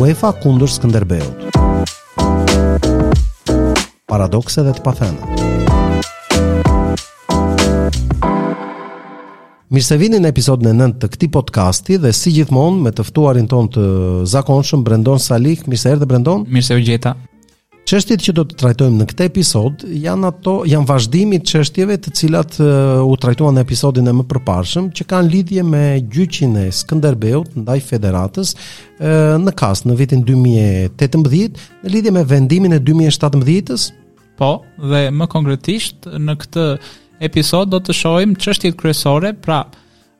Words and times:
UEFA 0.00 0.30
kundër 0.40 0.70
Skënderbeut. 0.78 1.56
Paradokse 4.08 4.62
dhe 4.64 4.70
të 4.78 4.82
pafenë. 4.86 5.34
Mirë 9.74 9.84
se 9.86 9.98
vini 10.00 10.22
në 10.24 10.30
episodin 10.32 10.70
e 10.70 10.76
9 10.78 10.96
të 11.04 11.10
këtij 11.12 11.30
podcasti 11.36 11.98
dhe 12.00 12.14
si 12.16 12.32
gjithmonë 12.38 12.80
me 12.86 12.94
të 12.96 13.04
ftuarin 13.10 13.50
ton 13.52 13.68
të 13.76 13.84
zakonshëm 14.32 14.86
Brendon 14.88 15.20
Salik, 15.20 15.66
mirë 15.68 15.82
se 15.84 15.92
erdhe 15.92 16.08
Brendon. 16.14 16.46
Mirë 16.48 16.68
se 16.72 16.80
u 16.80 16.80
gjeta. 16.88 17.12
Çështjet 17.90 18.22
që 18.22 18.32
do 18.38 18.42
të 18.46 18.54
trajtojmë 18.60 19.00
në 19.00 19.04
këtë 19.10 19.24
episod 19.26 19.80
janë 19.98 20.28
ato, 20.28 20.52
janë 20.70 20.86
vazhdimi 20.86 21.40
të 21.42 21.48
çështjeve 21.50 21.96
të 22.04 22.12
cilat 22.20 22.54
u 22.62 23.16
trajtuan 23.18 23.56
në 23.58 23.64
episodin 23.66 24.06
e 24.06 24.12
më 24.14 24.28
përparshëm 24.30 24.86
që 24.94 25.06
kanë 25.10 25.30
lidhje 25.32 25.64
me 25.66 25.80
gjyqin 26.12 26.54
e 26.60 26.68
Skënderbeut 26.70 27.56
ndaj 27.58 27.76
Federatës 27.88 28.54
në 29.42 29.56
Kast 29.58 29.88
në 29.90 29.98
vitin 30.04 30.22
2018 30.28 31.82
në 31.82 31.94
lidhje 31.96 32.14
me 32.14 32.22
vendimin 32.30 32.78
e 32.78 32.78
2017-s. 32.78 33.88
Po, 34.38 34.52
dhe 34.78 35.08
më 35.10 35.26
konkretisht 35.34 36.06
në 36.14 36.38
këtë 36.44 36.68
episod 37.26 37.74
do 37.74 37.82
të 37.82 37.98
shohim 38.04 38.38
çështjet 38.38 38.78
kryesore, 38.80 39.34
pra 39.34 39.64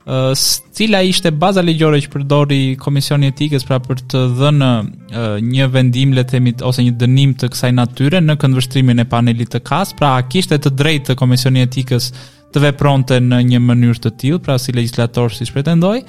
uh, 0.06 0.34
cila 0.74 1.00
ishte 1.04 1.30
baza 1.32 1.62
ligjore 1.64 2.00
që 2.02 2.10
përdori 2.14 2.60
Komisioni 2.80 3.30
Etikës 3.30 3.66
pra 3.68 3.80
për 3.84 4.00
të 4.12 4.22
dhënë 4.38 4.70
uh, 4.80 5.36
një 5.44 5.68
vendim 5.74 6.14
le 6.16 6.24
të 6.24 6.36
themi 6.36 6.52
ose 6.72 6.84
një 6.86 6.94
dënim 7.02 7.36
të 7.40 7.50
kësaj 7.52 7.72
natyre 7.76 8.20
në 8.24 8.36
këndvështrimin 8.42 9.02
e 9.04 9.08
panelit 9.12 9.52
të 9.54 9.62
KAS, 9.66 9.94
pra 9.98 10.14
a 10.18 10.24
kishte 10.28 10.58
të 10.58 10.72
drejtë 10.80 11.10
të 11.10 11.18
Komisioni 11.20 11.64
Etikës 11.66 12.10
të 12.54 12.64
vepronte 12.68 13.20
në 13.22 13.42
një 13.52 13.60
mënyrë 13.68 14.02
të 14.04 14.14
tillë, 14.20 14.40
pra 14.42 14.56
si 14.58 14.72
legjislator 14.74 15.30
si 15.32 15.46
pretendoi, 15.52 16.00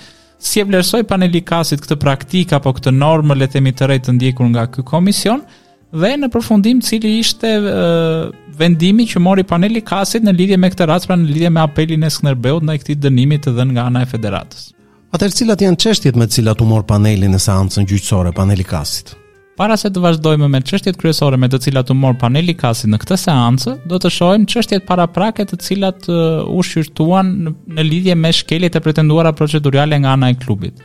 si 0.41 0.61
e 0.61 0.65
vlerësoi 0.65 1.03
paneli 1.07 1.43
kasit 1.45 1.79
it 1.79 1.83
këtë 1.85 1.99
praktik 2.01 2.53
apo 2.57 2.71
këtë 2.79 2.93
normë 2.97 3.37
le 3.37 3.45
të 3.47 3.59
themi 3.59 3.73
të 3.77 3.91
rejtë 3.91 4.15
ndjekur 4.15 4.47
nga 4.49 4.63
ky 4.73 4.81
komision, 4.85 5.43
dhe 5.91 6.11
në 6.17 6.27
përfundim 6.31 6.79
cili 6.83 7.17
ishte 7.19 7.49
uh, 7.59 8.29
vendimi 8.57 9.07
që 9.09 9.19
mori 9.21 9.43
paneli 9.47 9.81
kasit 9.83 10.23
në 10.23 10.33
lidhje 10.37 10.59
me 10.59 10.69
këtë 10.71 10.87
rast, 10.87 11.07
pra 11.09 11.17
në 11.19 11.27
lidhje 11.27 11.49
me 11.51 11.63
apelin 11.65 12.03
e 12.03 12.09
Skënderbeut 12.11 12.63
ndaj 12.63 12.77
këtij 12.83 12.99
dënimi 13.05 13.39
të 13.43 13.53
dhënë 13.57 13.75
nga 13.75 13.87
ana 13.91 14.03
e 14.05 14.11
federatës. 14.11 14.69
Atëherë 15.11 15.37
cilat 15.41 15.65
janë 15.65 15.79
çështjet 15.83 16.15
me 16.19 16.27
të 16.31 16.37
cilat 16.39 16.61
u 16.63 16.67
mor 16.69 16.85
paneli 16.87 17.27
në 17.27 17.41
seancën 17.43 17.87
gjyqësore 17.89 18.31
paneli 18.37 18.63
kasit? 18.63 19.17
Para 19.59 19.75
se 19.77 19.91
të 19.93 19.99
vazhdojmë 20.01 20.47
me 20.49 20.61
çështjet 20.65 20.95
kryesore 20.97 21.37
me 21.37 21.49
të 21.51 21.59
cilat 21.65 21.89
u 21.91 21.95
mor 21.99 22.15
paneli 22.17 22.55
kasit 22.57 22.87
në 22.93 23.01
këtë 23.03 23.17
seancë, 23.25 23.73
do 23.91 23.99
të 24.01 24.09
shohim 24.15 24.47
çështjet 24.49 24.87
paraprake 24.87 25.43
të 25.45 25.59
cilat 25.65 26.07
u 26.07 26.63
shqyrtuan 26.65 27.33
në 27.75 27.85
lidhje 27.89 28.15
me 28.17 28.31
shkeljet 28.37 28.79
e 28.79 28.85
pretenduara 28.87 29.35
procedurale 29.37 29.99
nga 30.01 30.15
ana 30.15 30.31
e 30.31 30.39
klubit 30.39 30.79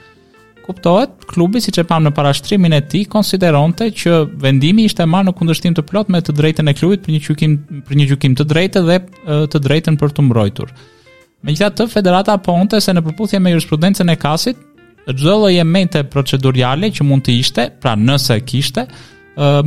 kuptohet, 0.67 1.11
klubi 1.31 1.61
siç 1.63 1.79
e 1.83 1.87
pam 1.89 2.05
në 2.07 2.13
parashtrimin 2.17 2.75
e 2.77 2.81
tij 2.91 3.05
konsideronte 3.13 3.89
që 4.01 4.17
vendimi 4.43 4.87
ishte 4.89 5.07
marrë 5.09 5.31
në 5.31 5.35
kundërshtim 5.39 5.77
të 5.79 5.85
plot 5.89 6.11
me 6.13 6.21
të 6.27 6.35
drejtën 6.41 6.71
e 6.71 6.75
klubit 6.77 7.05
për 7.07 7.15
një 7.15 7.23
gjykim 7.27 7.57
për 7.87 8.01
një 8.01 8.07
gjykim 8.13 8.37
të 8.41 8.47
drejtë 8.53 8.83
dhe 8.89 8.99
të 9.55 9.63
drejtën 9.67 9.99
për 10.03 10.15
të 10.17 10.27
mbrojtur. 10.27 10.71
Megjithatë, 11.47 11.87
Federata 11.93 12.35
Ponte 12.43 12.81
se 12.83 12.95
në 12.97 13.05
përputhje 13.07 13.41
me 13.43 13.53
jurisprudencën 13.53 14.11
e 14.11 14.17
kasit, 14.19 14.57
çdo 15.07 15.37
lloj 15.43 15.55
emente 15.63 16.03
procedurale 16.11 16.91
që 16.97 17.05
mund 17.07 17.23
të 17.29 17.37
ishte, 17.39 17.67
pra 17.83 17.95
nëse 17.99 18.41
kishte, 18.49 18.89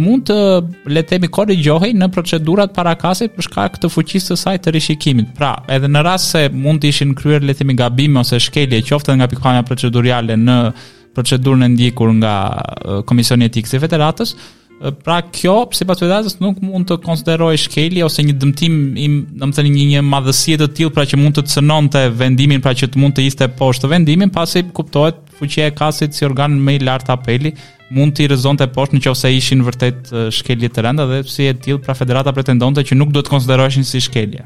mund 0.01 0.23
të 0.25 0.35
le 0.89 1.01
të 1.03 1.15
themi 1.15 1.27
korrigjohej 1.33 1.91
në 1.93 2.07
procedurat 2.13 2.71
para 2.73 2.95
kasit 2.97 3.35
për 3.35 3.45
shkak 3.45 3.75
të 3.83 3.89
fuqisë 3.93 4.31
së 4.31 4.35
saj 4.43 4.55
të 4.65 4.71
rishikimit. 4.73 5.27
Pra, 5.37 5.51
edhe 5.75 5.87
në 5.91 6.01
rast 6.05 6.33
se 6.33 6.47
mund 6.49 6.81
të 6.81 6.89
ishin 6.93 7.13
kryer 7.17 7.43
le 7.45 7.53
të 7.53 7.61
themi 7.63 7.75
gabime 7.77 8.19
ose 8.23 8.39
shkelje 8.41 8.81
qoftë 8.89 9.15
nga 9.19 9.27
pikpamja 9.29 9.63
procedurale 9.69 10.35
në 10.41 10.57
procedurën 11.15 11.65
e 11.67 11.71
ndjekur 11.75 12.13
nga 12.21 12.33
Komisioni 13.05 13.45
Etik 13.49 13.69
i 13.73 13.79
Federatës, 13.81 14.35
pra 15.03 15.17
kjo 15.35 15.65
sipas 15.75 15.99
vetes 16.01 16.37
nuk 16.39 16.61
mund 16.63 16.87
të 16.87 16.99
konsideroj 17.03 17.57
shkelje 17.65 18.05
ose 18.07 18.23
një 18.23 18.37
dëmtim 18.41 18.75
i 18.97 19.07
domethënë 19.41 19.73
një 19.75 19.87
një 19.93 20.03
madhësie 20.07 20.55
të 20.61 20.69
tillë 20.77 20.93
pra 20.95 21.03
që 21.05 21.19
mund 21.19 21.35
të 21.37 21.43
cënonte 21.53 22.05
vendimin 22.15 22.63
pra 22.63 22.71
që 22.73 22.87
të 22.93 23.01
mund 23.03 23.17
të 23.17 23.25
ishte 23.27 23.51
poshtë 23.59 23.89
vendimin 23.91 24.31
pasi 24.31 24.63
kuptohet 24.79 25.19
fuqia 25.37 25.67
e 25.67 25.75
kasit 25.75 26.15
si 26.15 26.23
organ 26.25 26.55
më 26.63 26.77
i 26.79 26.85
lartë 26.87 27.11
apeli 27.17 27.51
mund 27.95 28.13
të 28.17 28.27
rëzonte 28.33 28.67
poshtë 28.73 28.97
nëse 28.99 29.29
ishin 29.35 29.63
vërtet 29.65 30.11
shkelje 30.35 30.69
të 30.73 30.83
rënda 30.85 31.05
dhe 31.09 31.19
si 31.29 31.47
e 31.49 31.55
tillë 31.57 31.81
pra 31.85 31.95
federata 31.97 32.33
pretendonte 32.35 32.83
që 32.85 32.97
nuk 32.99 33.13
duhet 33.13 33.27
të 33.27 33.33
konsideroheshin 33.33 33.87
si 33.89 34.01
shkelje. 34.05 34.45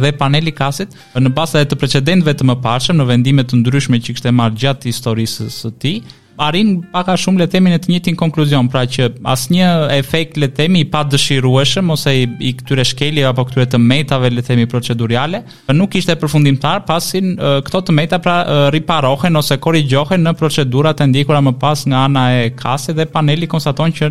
Dhe 0.00 0.10
paneli 0.16 0.52
kasit, 0.56 0.94
në 1.14 1.30
e 1.30 1.64
të 1.70 1.76
precedentve 1.80 2.34
të 2.34 2.44
mëparshëm 2.50 2.96
në 2.96 3.08
vendime 3.10 3.44
të 3.44 3.58
ndryshme 3.62 4.00
që 4.00 4.14
kishte 4.14 4.30
marrë 4.32 4.56
gjatë 4.62 4.90
historisë 4.90 5.50
së 5.60 5.72
tij, 5.82 5.98
arrin 6.40 6.82
pak 6.92 7.08
a 7.08 7.14
shumë 7.18 7.42
le 7.44 7.46
themi 7.50 7.70
në 7.72 7.78
të 7.84 7.90
njëjtin 7.90 8.16
konkluzion, 8.18 8.68
pra 8.70 8.84
që 8.90 9.08
asnjë 9.30 9.68
efekt 9.98 10.36
le 10.40 10.48
themi 10.50 10.80
i 10.84 10.88
padëshirueshëm 10.90 11.90
ose 11.94 12.14
i, 12.24 12.28
i 12.40 12.52
këtyre 12.58 12.84
shkeljeve 12.88 13.28
apo 13.30 13.44
këtyre 13.48 13.68
të 13.74 13.78
metave 13.80 14.30
le 14.32 14.42
themi 14.42 14.66
procedurale, 14.70 15.42
nuk 15.74 15.94
ishte 16.00 16.16
përfundimtar 16.18 16.82
pasi 16.88 17.22
këto 17.38 17.84
të 17.88 17.94
meta 17.96 18.18
pra 18.18 18.38
riparohen 18.74 19.36
ose 19.38 19.56
korrigjohen 19.62 20.26
në 20.26 20.34
procedurat 20.40 21.00
e 21.04 21.10
ndjekura 21.12 21.42
më 21.44 21.54
pas 21.62 21.86
nga 21.88 22.04
ana 22.08 22.28
e 22.42 22.48
kasës 22.58 22.96
dhe 22.98 23.08
paneli 23.14 23.46
konstaton 23.50 23.94
që 23.94 24.10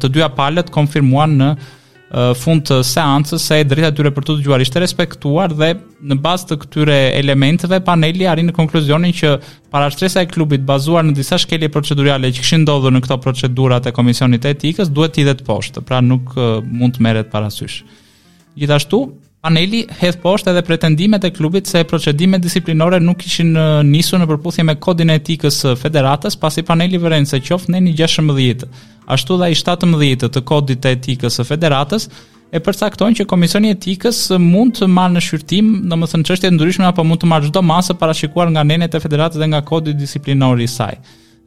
të 0.00 0.08
dyja 0.10 0.32
palët 0.34 0.72
konfirmuan 0.74 1.36
në 1.38 1.52
fund 2.40 2.62
të 2.64 2.78
seancës 2.88 3.42
se 3.50 3.58
drita 3.68 3.90
tyre 3.92 4.08
për 4.16 4.24
të 4.24 4.36
dëgjuar 4.38 4.62
ishte 4.64 4.80
respektuar 4.80 5.52
dhe 5.52 5.74
në 6.08 6.16
bazë 6.24 6.48
të 6.48 6.56
këtyre 6.62 6.94
elementeve 7.18 7.82
paneli 7.84 8.24
arrin 8.30 8.48
në 8.48 8.54
konkluzionin 8.56 9.12
që 9.12 9.34
parashtresa 9.74 10.22
e 10.24 10.30
klubit 10.30 10.64
bazuar 10.68 11.04
në 11.04 11.12
disa 11.20 11.36
shkelje 11.42 11.68
procedurale 11.74 12.30
që 12.32 12.40
kishin 12.40 12.64
ndodhur 12.64 12.96
në 12.96 13.02
këto 13.04 13.20
procedurat 13.26 13.90
e 13.90 13.92
komisionit 13.92 14.46
etikës 14.48 14.88
duhet 14.88 15.18
të 15.18 15.24
hidhet 15.26 15.44
poshtë, 15.44 15.84
pra 15.84 16.00
nuk 16.00 16.32
mund 16.64 16.96
të 16.96 17.04
merret 17.04 17.28
parasysh. 17.32 17.82
Gjithashtu, 18.58 19.02
paneli 19.44 19.84
hedh 20.00 20.22
poshtë 20.24 20.54
edhe 20.54 20.64
pretendimet 20.66 21.28
e 21.28 21.34
klubit 21.36 21.68
se 21.68 21.84
procedimet 21.88 22.40
disiplinore 22.42 23.02
nuk 23.04 23.20
kishin 23.20 23.52
nisur 23.86 24.16
në 24.24 24.30
përputhje 24.32 24.64
me 24.64 24.78
kodin 24.80 25.12
e 25.12 25.20
etikës 25.20 25.60
federatës, 25.78 26.40
pasi 26.40 26.64
paneli 26.66 26.98
vërejnë 27.04 27.30
se 27.36 27.44
qoftë 27.44 27.76
në 27.76 27.90
16 28.00 28.96
ashtu 29.12 29.36
dhe 29.40 29.48
i 29.52 29.56
17 29.58 30.28
të 30.36 30.42
kodit 30.48 30.84
e 30.86 30.92
etikës 30.98 31.38
së 31.40 31.46
federatës 31.48 32.08
e 32.56 32.60
përcakton 32.64 33.16
që 33.18 33.26
komisioni 33.30 33.72
i 33.72 33.76
etikës 33.76 34.20
mund 34.42 34.76
të 34.78 34.88
marrë 34.96 35.14
në 35.18 35.22
shqyrtim 35.26 35.70
domethënë 35.92 36.28
çështje 36.28 36.50
të 36.52 36.56
ndryshme 36.58 36.86
apo 36.88 37.04
mund 37.06 37.24
të 37.24 37.30
marrë 37.32 37.48
çdo 37.50 37.62
masë 37.70 37.96
parashikuar 38.02 38.52
nga 38.54 38.64
nenet 38.68 38.94
e 38.96 39.02
federatës 39.04 39.40
dhe 39.42 39.50
nga 39.54 39.62
kodi 39.72 39.96
disiplinor 40.00 40.60
i 40.64 40.68
saj. 40.74 41.00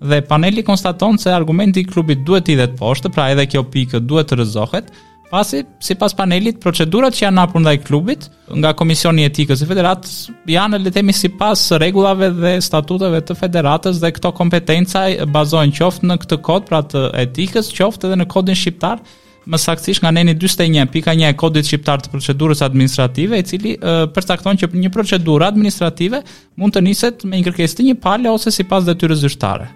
Dhe 0.10 0.22
paneli 0.26 0.64
konstaton 0.66 1.18
se 1.22 1.34
argumenti 1.34 1.84
i 1.84 1.86
klubit 1.90 2.24
duhet 2.26 2.50
i 2.50 2.56
dhetë 2.58 2.78
poshtë, 2.80 3.12
pra 3.14 3.28
edhe 3.34 3.46
kjo 3.50 3.62
pikë 3.76 4.00
duhet 4.10 4.32
të 4.32 4.40
rrezohet. 4.40 4.88
Pasi, 5.32 5.66
si 5.80 5.96
pas 5.96 6.12
panelit, 6.18 6.58
procedurat 6.60 7.16
që 7.16 7.22
janë 7.24 7.40
hapur 7.40 7.62
ndaj 7.64 7.78
klubit, 7.88 8.26
nga 8.52 8.74
Komisioni 8.76 9.24
Etikës 9.24 9.62
i 9.64 9.68
Federatës 9.70 10.18
janë, 10.52 10.82
le 10.84 10.92
temi, 10.92 11.16
si 11.16 11.30
pas 11.40 11.56
regulave 11.80 12.28
dhe 12.36 12.52
statutave 12.62 13.22
të 13.24 13.38
Federatës 13.40 14.02
dhe 14.04 14.12
këto 14.18 14.34
kompetenca 14.36 15.06
bazojnë 15.32 15.76
qoftë 15.80 16.10
në 16.12 16.20
këtë 16.26 16.42
kod, 16.50 16.68
pra 16.68 16.84
të 16.84 17.06
etikës, 17.24 17.72
qoftë 17.80 18.12
edhe 18.12 18.20
në 18.26 18.30
kodin 18.34 18.60
shqiptar, 18.60 19.00
më 19.48 19.62
saktësisht 19.70 20.04
nga 20.04 20.12
neni 20.20 20.36
41.1 20.38 21.24
e 21.24 21.34
kodit 21.40 21.72
shqiptar 21.72 22.04
të 22.04 22.12
procedurës 22.14 22.62
administrative, 22.68 23.40
i 23.40 23.48
cili 23.48 23.78
uh, 23.80 24.10
përcakton 24.12 24.60
që 24.62 24.68
një 24.76 24.92
procedurë 24.94 25.48
administrative 25.48 26.20
mund 26.60 26.76
të 26.76 26.84
niset 26.90 27.24
me 27.26 27.40
një 27.40 27.48
kërkesë 27.54 27.80
të 27.80 27.88
një 27.94 27.98
pale 28.04 28.36
ose 28.36 28.52
sipas 28.52 28.84
detyrës 28.92 29.24
zyrtare 29.24 29.72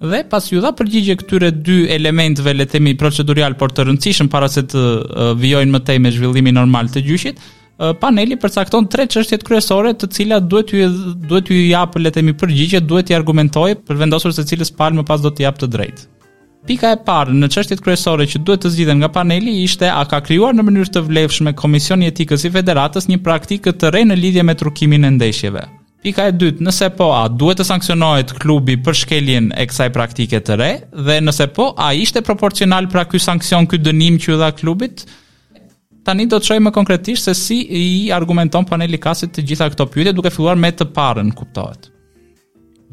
dhe 0.00 0.20
pas 0.32 0.46
ju 0.50 0.60
dha 0.64 0.70
përgjigje 0.78 1.16
këtyre 1.20 1.48
dy 1.64 1.80
elementve 1.96 2.54
le 2.56 2.64
të 2.64 2.78
themi 2.78 2.92
procedural 3.00 3.52
por 3.60 3.72
të 3.76 3.84
rëndësishëm 3.88 4.30
para 4.32 4.48
se 4.48 4.62
të 4.74 4.84
vijojnë 5.42 5.74
më 5.74 5.80
tej 5.88 5.98
me 6.00 6.12
zhvillimin 6.14 6.56
normal 6.56 6.88
të 6.92 7.02
gjyqit 7.08 7.42
paneli 8.00 8.36
përcakton 8.40 8.88
tre 8.92 9.04
çështje 9.12 9.38
kryesore 9.44 9.92
të 9.96 10.08
cilat 10.16 10.46
duhet 10.52 10.72
ju 10.76 10.88
duhet 11.28 11.52
ju 11.52 11.58
jap 11.66 11.98
le 12.00 12.08
të 12.08 12.16
themi 12.20 12.32
përgjigje 12.42 12.80
duhet 12.84 13.12
i 13.12 13.16
argumentoj 13.18 13.74
për 13.86 14.00
vendosur 14.04 14.32
se 14.36 14.44
cilës 14.52 14.72
palë 14.80 15.00
më 15.00 15.04
pas 15.12 15.20
do 15.24 15.32
të 15.36 15.44
jap 15.48 15.60
të 15.60 15.70
drejtë 15.76 16.08
Pika 16.68 16.90
e 16.92 16.96
parë 17.06 17.32
në 17.38 17.48
çështjet 17.54 17.80
kryesore 17.80 18.26
që 18.28 18.42
duhet 18.44 18.60
të 18.66 18.70
zgjidhen 18.74 19.00
nga 19.00 19.08
paneli 19.14 19.54
ishte 19.64 19.88
a 19.88 20.02
ka 20.04 20.18
krijuar 20.26 20.52
në 20.52 20.66
mënyrë 20.68 20.92
të 20.92 21.04
vlefshme 21.08 21.54
Komisioni 21.62 22.04
i 22.04 22.12
Etikës 22.12 22.44
i 22.44 22.52
Federatës 22.56 23.08
një 23.08 23.22
praktikë 23.24 23.72
të 23.80 23.94
rre 23.94 24.04
në 24.10 24.20
lidhje 24.20 24.44
me 24.44 24.54
trukimin 24.60 25.08
e 25.08 25.14
ndeshjeve. 25.16 25.64
Pika 26.00 26.24
e 26.30 26.32
dytë, 26.32 26.62
nëse 26.64 26.86
po, 26.96 27.10
a 27.12 27.26
duhet 27.28 27.58
të 27.60 27.64
sankcionohet 27.68 28.30
klubi 28.40 28.78
për 28.80 28.96
shkeljen 29.02 29.50
e 29.52 29.66
kësaj 29.68 29.90
praktike 29.92 30.38
të 30.40 30.56
re? 30.56 30.68
Dhe 31.04 31.18
nëse 31.20 31.44
po, 31.52 31.66
a 31.76 31.90
ishte 31.92 32.22
proporcional 32.24 32.88
pra 32.88 33.02
ky 33.04 33.20
sankcion, 33.20 33.66
ky 33.68 33.82
dënim 33.84 34.16
që 34.22 34.32
u 34.32 34.38
dha 34.40 34.48
klubit? 34.56 35.04
Tani 36.08 36.24
do 36.24 36.38
të 36.40 36.48
shojmë 36.54 36.66
më 36.66 36.72
konkretisht 36.72 37.28
se 37.28 37.34
si 37.36 37.58
i 37.76 37.88
argumenton 38.16 38.64
paneli 38.70 38.96
kasit 38.96 39.34
të 39.36 39.44
gjitha 39.50 39.68
këto 39.74 39.86
pyetje 39.92 40.14
duke 40.16 40.32
filluar 40.32 40.56
me 40.56 40.70
të 40.72 40.86
parën, 40.96 41.34
kuptohet. 41.36 41.90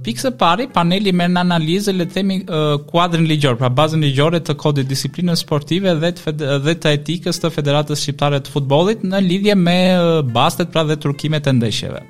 Pikë 0.04 0.26
së 0.26 0.34
pari, 0.38 0.68
paneli 0.76 1.14
merr 1.16 1.32
në 1.38 1.46
analizë 1.48 1.96
le 1.96 2.10
të 2.12 2.18
themi 2.20 2.42
uh, 2.44 2.76
kuadrin 2.92 3.24
ligjor, 3.32 3.56
pra 3.58 3.72
bazën 3.72 4.04
ligjore 4.04 4.44
të 4.44 4.58
kodit 4.60 4.92
disiplinës 4.92 5.46
sportive 5.48 5.96
dhe 6.04 6.12
të 6.20 6.36
dhe 6.68 6.76
të 6.84 6.96
etikës 7.00 7.40
të 7.42 7.56
Federatës 7.56 8.04
Shqiptare 8.04 8.44
të 8.44 8.54
Futbollit 8.58 9.08
në 9.08 9.24
lidhje 9.32 9.56
me 9.64 9.80
uh, 9.96 10.20
bastet 10.36 10.76
pra 10.76 10.84
dhe 10.92 11.00
turkimet 11.08 11.48
e 11.48 11.56
ndeshjeve 11.62 12.04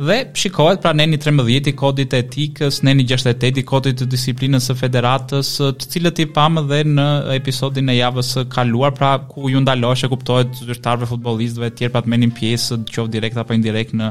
dhe 0.00 0.16
shikohet 0.42 0.80
pra 0.80 0.92
neni 0.96 1.18
13 1.20 1.68
i 1.70 1.76
kodit 1.76 2.14
etikës, 2.16 2.78
neni 2.86 3.04
68 3.08 3.60
i 3.60 3.64
kodit 3.68 3.98
të 4.00 4.06
disiplinës 4.14 4.70
së 4.70 4.76
federatës, 4.80 5.50
të 5.80 5.88
cilët 5.94 6.22
i 6.24 6.28
pamë 6.36 6.62
dhe 6.70 6.78
në 6.88 7.06
episodin 7.36 7.90
e 7.92 7.98
javës 7.98 8.32
së 8.36 8.44
kaluar, 8.54 8.94
pra 8.96 9.12
ku 9.28 9.50
ju 9.52 9.60
ndalosh 9.60 10.06
e 10.06 10.10
kuptohet 10.12 10.56
zyrtarëve 10.64 11.08
futbollistëve 11.10 11.70
të 11.74 11.80
tjerë 11.82 11.96
pa 11.98 12.02
të 12.06 12.12
menin 12.14 12.32
pjesë, 12.38 12.80
qoftë 12.96 13.14
direkt 13.18 13.40
apo 13.44 13.56
indirekt 13.58 13.96
në 14.00 14.10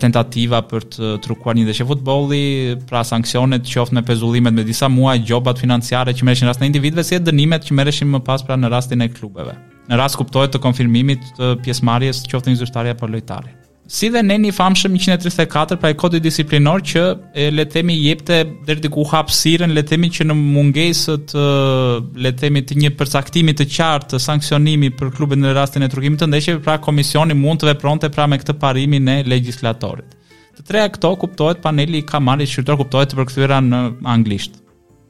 tentativa 0.00 0.58
për 0.68 0.84
të 0.92 1.10
trukuar 1.24 1.56
një 1.56 1.64
ndeshje 1.64 1.86
futbolli, 1.88 2.42
pra 2.90 3.00
sanksionet 3.08 3.64
qoftë 3.66 3.96
në 3.96 4.02
pezullimet 4.10 4.54
me 4.58 4.66
disa 4.68 4.90
muaj, 4.92 5.22
gjobat 5.30 5.62
financiare 5.62 6.12
që 6.14 6.26
merreshin 6.28 6.50
rast 6.50 6.60
në 6.62 6.68
individëve 6.68 7.06
si 7.08 7.18
dënimet 7.24 7.64
që 7.70 7.78
merreshin 7.80 8.12
më 8.12 8.20
pas 8.28 8.44
pra 8.44 8.60
në 8.60 8.70
rastin 8.76 9.00
e 9.00 9.08
klubeve. 9.16 9.56
Në 9.88 9.96
rast 9.98 10.20
kuptohet 10.20 10.52
të 10.54 10.60
konfirmimit 10.68 11.24
të 11.38 11.54
pjesëmarrjes 11.64 12.22
qoftë 12.30 12.52
një 12.52 12.60
zyrtari 12.60 12.92
apo 12.92 13.08
lojtari 13.10 13.56
si 13.90 14.06
dhe 14.14 14.20
neni 14.22 14.52
famshëm 14.54 14.92
134 15.02 15.76
pra 15.80 15.90
e 15.90 15.96
kodit 15.98 16.22
disiplinor 16.22 16.82
që 16.90 17.00
e, 17.34 17.48
le 17.50 17.64
themi 17.72 17.96
jepte 17.98 18.36
deri 18.68 18.84
diku 18.84 19.02
hapësirën 19.12 19.72
le 19.74 19.82
themi 19.90 20.06
që 20.14 20.28
në 20.30 20.36
mungesë 20.38 21.16
të 21.32 22.32
të 22.38 22.78
një 22.84 22.92
përcaktimi 23.00 23.56
të 23.58 23.66
qartë 23.74 24.12
të 24.14 24.20
sanksionimi 24.28 24.92
për 25.00 25.10
klubet 25.18 25.42
në 25.42 25.56
rastin 25.58 25.86
e 25.86 25.90
trukimit 25.90 26.22
të 26.22 26.30
ndeshjeve 26.30 26.62
pra 26.68 26.78
komisioni 26.86 27.34
mund 27.34 27.64
të 27.64 27.72
vepronte 27.72 28.12
pra 28.14 28.28
me 28.30 28.38
këtë 28.38 28.54
parimi 28.62 29.02
në 29.08 29.18
legjislatorit. 29.32 30.14
Të 30.60 30.68
treja 30.70 30.94
këto 30.94 31.10
kuptohet 31.24 31.60
paneli 31.66 31.98
i 31.98 32.06
kamarit 32.06 32.52
shqyrtor 32.52 32.78
kuptohet 32.84 33.10
të 33.10 33.18
përkthyera 33.22 33.58
në 33.66 33.82
anglisht. 34.14 34.60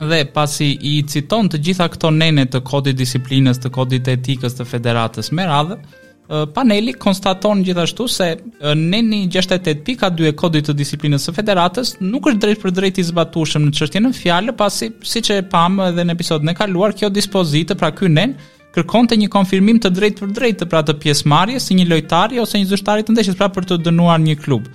Dhe 0.01 0.23
pasi 0.33 0.73
i 0.89 1.03
citon 1.05 1.53
të 1.53 1.61
gjitha 1.67 1.91
këto 1.93 2.15
nene 2.17 2.47
të 2.49 2.63
kodit 2.65 2.97
disiplinës, 2.97 3.61
të 3.61 3.75
kodit 3.77 4.09
etikës 4.09 4.57
të 4.57 4.65
federatës 4.73 5.35
me 5.37 5.45
radhë, 5.51 5.77
paneli 6.55 6.93
konstaton 6.93 7.63
gjithashtu 7.65 8.09
se 8.09 8.37
neni 8.77 9.29
68 9.29 9.85
pika 9.85 10.11
2 10.11 10.29
e 10.29 10.33
kodit 10.37 10.69
të 10.69 10.75
disiplinës 10.79 11.25
së 11.27 11.33
federatës 11.35 11.97
nuk 12.01 12.29
është 12.31 12.41
drejt 12.45 12.61
për 12.63 12.75
drejt 12.77 12.99
i 13.03 13.05
zbatushëm 13.09 13.65
në 13.67 13.73
çështjen 13.79 14.05
në 14.07 14.13
fjallë, 14.19 14.55
pasi 14.59 14.91
si 15.03 15.23
që 15.27 15.41
e 15.41 15.45
pam 15.53 15.81
edhe 15.89 16.05
në 16.07 16.15
episod 16.15 16.47
në 16.47 16.55
kaluar, 16.61 16.95
kjo 16.95 17.11
dispozitë 17.11 17.75
pra 17.81 17.91
ky 17.93 18.09
nen 18.09 18.37
kërkonte 18.75 19.17
një 19.19 19.27
konfirmim 19.35 19.81
të 19.83 19.91
drejt 19.91 20.21
për 20.23 20.31
drejt 20.37 20.61
të 20.63 20.69
pra 20.71 20.85
të 20.87 20.95
pjesëmarrjes 21.03 21.67
si 21.67 21.75
një 21.75 21.89
lojtari 21.91 22.39
ose 22.39 22.61
një 22.61 22.71
zështari 22.73 23.03
të 23.07 23.17
ndeshjes 23.17 23.39
pra 23.41 23.51
për 23.51 23.67
të 23.73 23.81
dënuar 23.89 24.23
një 24.23 24.37
klub. 24.45 24.69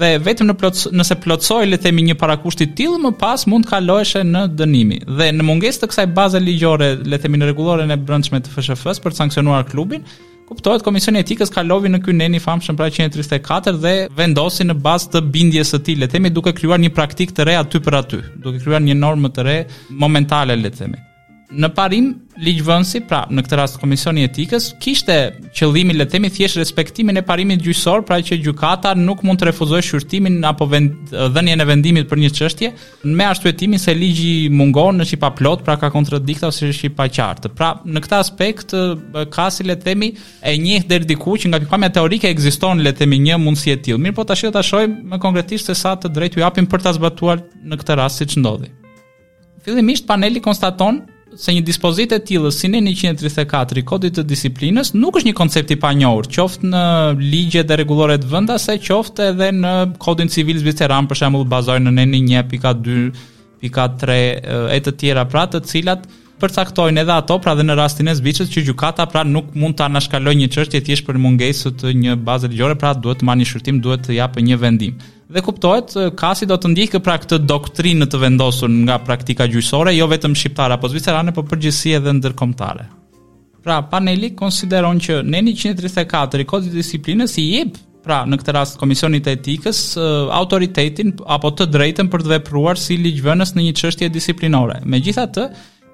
Dhe 0.00 0.16
vetëm 0.22 0.46
në 0.50 0.54
nëse 0.98 1.16
plotsoj 1.22 1.60
le 1.68 1.78
themi 1.84 2.02
një 2.08 2.14
parakushti 2.18 2.66
tillë 2.78 2.98
më 3.06 3.12
pas 3.18 3.46
mund 3.50 3.66
kaloheshë 3.66 4.20
në 4.26 4.42
dënimi. 4.58 4.98
Dhe 5.18 5.30
në 5.36 5.46
mungesë 5.46 5.82
të 5.82 5.88
kësaj 5.92 6.06
baze 6.18 6.42
ligjore 6.42 6.90
le 7.10 7.18
themi 7.22 7.38
në 7.40 7.48
rregulloren 7.50 7.90
e 7.90 7.96
brendshme 8.10 8.42
të 8.44 8.52
FSHF-s 8.54 9.02
për 9.02 9.14
të 9.14 9.20
sankcionuar 9.22 9.66
klubin, 9.70 10.04
kuptohet 10.50 10.82
komisioni 10.82 11.20
etikës 11.22 11.52
ka 11.54 11.62
lovi 11.66 11.90
në 11.92 12.00
ky 12.04 12.12
nen 12.16 12.34
i 12.34 12.40
famshëm 12.42 12.76
pra 12.78 12.88
134 12.90 13.76
dhe 13.84 13.92
vendosi 14.18 14.66
në 14.66 14.74
bazë 14.86 15.12
të 15.14 15.22
bindjes 15.36 15.70
së 15.74 15.80
tij 15.86 16.00
le 16.00 16.08
të 16.10 16.16
themi 16.16 16.32
duke 16.34 16.52
krijuar 16.58 16.82
një 16.82 16.90
praktikë 16.96 17.36
të 17.38 17.46
re 17.48 17.54
aty 17.62 17.82
për 17.86 17.98
aty 18.02 18.20
duke 18.46 18.58
krijuar 18.64 18.82
një 18.88 18.98
normë 19.04 19.30
të 19.36 19.46
re 19.48 19.58
momentale 20.02 20.58
le 20.58 20.74
të 20.74 20.82
themi 20.82 21.06
në 21.50 21.68
parim 21.74 22.10
ligjvënësi, 22.40 23.00
pra 23.10 23.24
në 23.28 23.42
këtë 23.44 23.56
rast 23.58 23.78
komisioni 23.82 24.22
etikës, 24.24 24.68
kishte 24.80 25.16
qëllimin 25.56 25.96
le 25.98 26.06
të 26.06 26.14
themi 26.14 26.30
thjesht 26.32 26.58
respektimin 26.60 27.18
e 27.18 27.24
parimit 27.26 27.60
gjyqësor, 27.64 28.04
pra 28.06 28.20
që 28.22 28.38
gjykata 28.44 28.92
nuk 28.98 29.24
mund 29.26 29.40
të 29.42 29.48
refuzojë 29.50 29.86
shqyrtimin 29.88 30.38
apo 30.48 30.68
vend, 30.70 31.10
dhënien 31.10 31.60
e 31.60 31.66
vendimit 31.68 32.08
për 32.10 32.22
një 32.22 32.30
çështje 32.38 32.70
me 33.18 33.26
arsyetimin 33.26 33.82
se 33.82 33.94
ligji 33.96 34.48
mungon 34.54 35.00
në 35.02 35.08
shqip 35.10 35.26
plot, 35.40 35.64
pra 35.66 35.76
ka 35.80 35.90
kontradikta 35.94 36.48
ose 36.52 36.70
është 36.70 36.90
i 36.90 36.94
paqartë. 36.96 37.52
Pra 37.58 37.74
në 37.84 38.02
këtë 38.06 38.20
aspekt 38.20 38.74
ka 39.34 39.48
si 39.54 39.66
le 39.66 39.76
të 39.76 39.88
themi 39.90 40.12
e 40.40 40.54
njëjtë 40.56 40.88
deri 40.94 41.10
diku 41.12 41.34
që 41.40 41.50
nga 41.50 41.60
pikpamja 41.64 41.92
teorike 41.98 42.30
ekziston 42.30 42.80
le 42.84 42.92
të 42.94 43.04
themi 43.04 43.18
një 43.26 43.38
mundësi 43.42 43.74
e 43.74 43.78
tillë. 43.84 44.02
Mirë, 44.06 44.16
po 44.16 44.24
tash 44.28 44.46
do 44.46 44.52
ta 44.54 44.62
shohim 44.64 44.98
më 45.12 45.20
konkretisht 45.22 45.70
se 45.70 45.74
sa 45.78 45.96
të 45.98 46.12
drejtë 46.14 46.40
u 46.40 46.44
japim 46.44 46.68
për 46.70 46.84
ta 46.86 46.94
zbatuar 46.96 47.42
në 47.64 47.80
këtë 47.80 47.98
rast 48.00 48.22
siç 48.22 48.38
ndodhi. 48.40 48.70
Fillimisht 49.60 50.06
paneli 50.08 50.40
konstaton 50.40 51.02
se 51.38 51.52
një 51.54 51.62
dispozitë 51.66 52.16
e 52.18 52.24
tillë 52.26 52.50
si 52.54 52.68
në 52.70 52.80
134 52.90 53.80
i 53.80 53.84
Kodit 53.86 54.16
të 54.18 54.24
Disiplinës 54.26 54.94
nuk 54.98 55.18
është 55.20 55.30
një 55.30 55.36
koncept 55.38 55.72
i 55.74 55.78
panjohur, 55.80 56.28
qoftë 56.32 56.70
në 56.72 56.82
ligjet 57.20 57.68
dhe 57.70 57.78
rregullore 57.78 58.16
të 58.22 58.30
vendasë, 58.32 58.78
qoftë 58.86 59.28
edhe 59.34 59.50
në 59.60 59.74
Kodin 60.02 60.30
Civil 60.32 60.58
Zviceran, 60.62 61.08
për 61.10 61.20
shembull, 61.22 61.46
bazuar 61.52 61.82
në 61.84 61.94
nën 62.00 62.16
1.2 62.20 63.02
pika 63.60 63.88
3 64.00 64.18
e 64.72 64.80
të 64.82 64.96
tjera 65.02 65.26
pra 65.28 65.44
të 65.52 65.60
cilat 65.68 66.08
përcaktojnë 66.42 67.02
edhe 67.04 67.14
ato 67.18 67.36
pra 67.44 67.54
dhe 67.58 67.64
në 67.68 67.76
rastin 67.78 68.08
e 68.10 68.14
zbiqës 68.18 68.50
që 68.54 68.64
gjukata 68.70 69.06
pra 69.12 69.22
nuk 69.28 69.52
mund 69.60 69.76
të 69.78 69.86
anashkalojë 69.88 70.40
një 70.40 70.48
qështje 70.54 70.80
tjesh 70.88 71.02
për 71.08 71.18
mungesë 71.24 71.72
të 71.80 71.92
një 72.02 72.16
bazë 72.26 72.50
ligjore 72.52 72.76
pra 72.80 72.94
duhet 72.96 73.20
të 73.22 73.28
marrë 73.28 73.42
një 73.42 73.48
shërtim, 73.50 73.80
duhet 73.84 74.06
të 74.08 74.16
japë 74.18 74.44
një 74.48 74.58
vendim. 74.64 74.98
Dhe 75.30 75.42
kuptohet, 75.46 75.92
kasi 76.18 76.48
do 76.50 76.56
të 76.58 76.72
ndihë 76.72 77.00
pra 77.06 77.18
këtë 77.22 77.38
doktrinë 77.46 78.08
të 78.10 78.20
vendosur 78.24 78.70
nga 78.80 78.96
praktika 79.06 79.46
gjysore, 79.52 79.92
jo 79.94 80.08
vetëm 80.10 80.34
shqiptare 80.34 80.74
apo 80.74 80.90
zvicerane, 80.90 81.30
po 81.36 81.44
përgjësi 81.46 81.92
edhe 82.00 82.16
ndërkomtare. 82.18 82.88
Pra, 83.60 83.76
paneli 83.92 84.32
konsideron 84.34 84.98
që 85.04 85.20
në 85.22 85.44
134 85.52 86.42
i 86.42 86.48
kodit 86.48 86.74
disiplinës 86.74 87.36
i 87.38 87.44
jep 87.54 87.78
pra 88.00 88.22
në 88.24 88.38
këtë 88.40 88.54
rast 88.56 88.78
komisionit 88.80 89.26
e 89.28 89.34
etikës 89.36 89.80
autoritetin 90.32 91.10
apo 91.30 91.50
të 91.58 91.66
drejtën 91.68 92.08
për 92.10 92.24
të 92.24 92.30
vepruar 92.38 92.80
si 92.80 92.96
ligjvënës 92.98 93.52
në 93.58 93.66
një 93.66 93.74
çështje 93.82 94.08
disiplinore. 94.14 94.78
Megjithatë, 94.88 95.44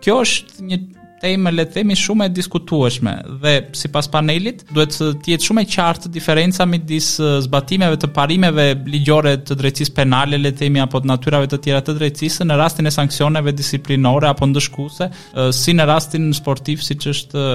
Kjo 0.04 0.16
është 0.24 0.66
një 0.68 0.78
temë 1.20 1.50
le 1.54 1.64
të 1.64 1.72
themi 1.78 1.94
shumë 1.96 2.26
e 2.28 2.32
diskutueshme 2.36 3.12
dhe 3.42 3.52
sipas 3.80 4.06
panelit 4.12 4.60
duhet 4.68 4.92
të 5.00 5.30
jetë 5.32 5.46
shumë 5.48 5.62
e 5.64 5.68
qartë 5.72 6.10
diferenca 6.12 6.66
midis 6.68 7.06
zbatimeve 7.46 7.96
të 8.02 8.10
parimeve 8.18 8.66
ligjore 8.92 9.32
të 9.48 9.56
drejtësisë 9.62 9.94
penale 9.96 10.36
le 10.36 10.52
të 10.52 10.66
themi 10.66 10.82
apo 10.84 11.00
të 11.00 11.08
natyrave 11.08 11.48
të 11.50 11.60
tjera 11.64 11.80
të 11.86 11.96
drejtësisë 12.02 12.44
në 12.50 12.58
rastin 12.60 12.90
e 12.90 12.92
sanksioneve 12.98 13.56
disiplinore 13.56 14.28
apo 14.28 14.50
ndëshkuese 14.50 15.08
si 15.56 15.76
në 15.78 15.88
rastin 15.88 16.28
sportiv 16.36 16.84
siç 16.84 17.08
është 17.14 17.46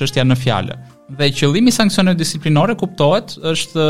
çështja 0.00 0.24
në 0.30 0.40
fjalë. 0.40 0.78
Dhe 1.20 1.28
qëllimi 1.36 1.68
i 1.68 1.76
sanksioneve 1.76 2.22
disiplinore 2.24 2.78
kuptohet 2.80 3.36
është 3.52 3.88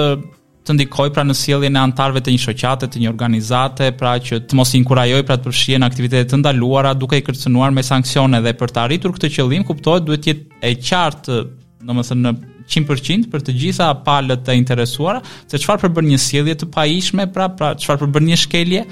të 0.66 0.74
ndikoj 0.76 1.06
pra 1.16 1.22
në 1.24 1.34
sjelljen 1.38 1.76
e 1.76 1.80
anëtarëve 1.80 2.20
të 2.24 2.32
një 2.34 2.42
shoqate, 2.42 2.88
të 2.92 3.00
një 3.02 3.10
organizate, 3.10 3.90
pra 3.96 4.12
që 4.20 4.42
të 4.50 4.56
mos 4.58 4.72
inkurajoj 4.76 5.22
pra 5.28 5.38
të 5.40 5.46
përfshihen 5.48 5.86
aktivitete 5.86 6.28
të 6.34 6.40
ndaluara 6.42 6.92
duke 6.98 7.18
i 7.20 7.24
kërcënuar 7.24 7.72
me 7.76 7.84
sanksione 7.86 8.42
dhe 8.44 8.52
për 8.60 8.74
të 8.74 8.82
arritur 8.84 9.14
këtë 9.16 9.32
qëllim 9.36 9.64
kuptohet 9.68 10.06
duhet 10.08 10.24
të 10.26 10.32
jetë 10.32 10.60
e 10.70 10.74
qartë, 10.84 11.40
domethënë 11.88 12.24
në 12.24 12.34
100% 12.70 13.30
për 13.32 13.44
të 13.48 13.54
gjitha 13.62 13.88
palët 14.06 14.50
e 14.52 14.58
interesuara 14.60 15.22
se 15.48 15.58
çfarë 15.58 15.86
përbën 15.88 16.12
një 16.12 16.18
sjellje 16.26 16.58
të 16.60 16.68
pajishme, 16.74 17.26
pra 17.34 17.48
pra 17.48 17.72
çfarë 17.80 18.04
përbën 18.04 18.28
një 18.30 18.40
shkelje, 18.44 18.84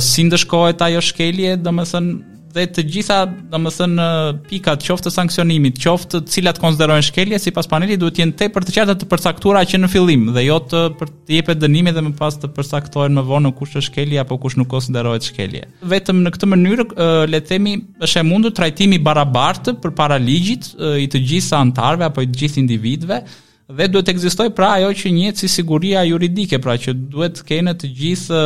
si 0.00 0.22
ndëshkohet 0.28 0.84
ajo 0.86 1.02
shkelje, 1.02 1.56
domethënë 1.64 2.33
dhe 2.54 2.64
të 2.70 2.82
gjitha, 2.96 3.16
domethënë 3.50 4.04
pikat 4.48 4.84
qoftë 4.86 5.08
të 5.08 5.12
sankcionimit, 5.14 5.78
qoftë 5.82 6.20
cilat 6.30 6.60
konsiderohen 6.62 7.02
shkelje 7.02 7.40
sipas 7.42 7.66
panelit 7.70 7.98
duhet 8.00 8.14
të 8.18 8.22
jenë 8.22 8.36
tepër 8.40 8.66
të 8.68 8.74
qarta 8.76 8.94
të 9.00 9.08
përcaktuara 9.10 9.64
që 9.70 9.80
në 9.82 9.90
fillim 9.92 10.28
dhe 10.36 10.44
jo 10.46 10.60
të 10.70 10.82
për 11.00 11.12
të 11.26 11.34
jepet 11.38 11.60
dënimi 11.64 11.94
dhe 11.96 12.04
më 12.08 12.14
pas 12.20 12.38
të 12.40 12.52
përcaktohen 12.56 13.18
më 13.18 13.24
vonë 13.32 13.52
kush 13.58 13.74
është 13.74 13.88
shkelje 13.88 14.22
apo 14.22 14.38
kush 14.44 14.56
nuk 14.60 14.70
konsiderohet 14.72 15.26
shkelje. 15.28 15.64
Vetëm 15.94 16.22
në 16.24 16.34
këtë 16.36 16.50
mënyrë 16.54 16.88
le 17.32 17.40
të 17.42 17.50
themi 17.54 17.76
është 18.06 18.22
e 18.22 18.28
mundur 18.30 18.54
trajtimi 18.54 19.00
barabartë 19.08 19.76
përpara 19.84 20.20
ligjit 20.22 20.70
i 21.02 21.10
të 21.10 21.24
gjithë 21.32 21.58
antarve 21.58 22.06
apo 22.08 22.22
i 22.24 22.30
të 22.30 22.44
gjithë 22.44 22.62
individëve 22.62 23.24
dhe 23.72 23.86
duhet 23.88 24.06
të 24.06 24.12
ekzistoj 24.12 24.50
pra 24.56 24.72
ajo 24.78 24.90
që 24.92 25.10
njëtë 25.16 25.40
si 25.40 25.48
siguria 25.48 26.02
juridike, 26.04 26.58
pra 26.60 26.74
që 26.76 26.92
duhet 27.08 27.38
të 27.38 27.44
kene 27.48 27.72
të 27.78 27.88
gjithë 27.96 28.40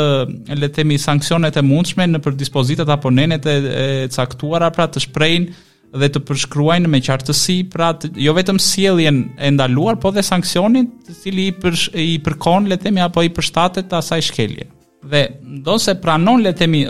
le 0.61 0.69
të 0.69 0.75
themi 0.79 0.99
sanksionet 1.03 1.57
e 1.59 1.65
mundshme 1.67 2.07
në 2.07 2.21
për 2.23 2.37
dispozitat 2.39 2.89
apo 2.95 3.11
nenet 3.11 3.47
e, 3.47 4.07
caktuara 4.15 4.71
pra 4.71 4.87
të 4.87 5.03
shprehin 5.09 5.49
dhe 5.89 6.09
të 6.13 6.21
përshkruajnë 6.29 6.87
me 6.93 7.01
qartësi, 7.01 7.59
pra 7.73 7.91
të, 7.97 8.13
jo 8.21 8.33
vetëm 8.37 8.59
sjelljen 8.61 9.23
e 9.41 9.51
ndaluar, 9.51 9.97
po 9.99 10.13
dhe 10.13 10.23
sanksionin 10.23 10.91
të 11.07 11.15
cili 11.23 11.49
i, 11.51 12.13
i 12.15 12.19
përkon 12.29 12.69
le 12.69 12.77
të 12.77 12.89
themi 12.91 13.03
apo 13.07 13.25
i 13.25 13.33
përshtatet 13.33 13.95
asaj 13.99 14.29
shkelje. 14.29 14.69
Dhe 15.09 15.23
ndonse 15.63 15.97
pranon 16.03 16.43
le 16.45 16.53
të 16.53 16.61
themi 16.63 16.85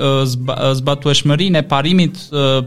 zbatueshmërinë 0.80 1.61
e 1.62 1.66
parimit 1.70 2.20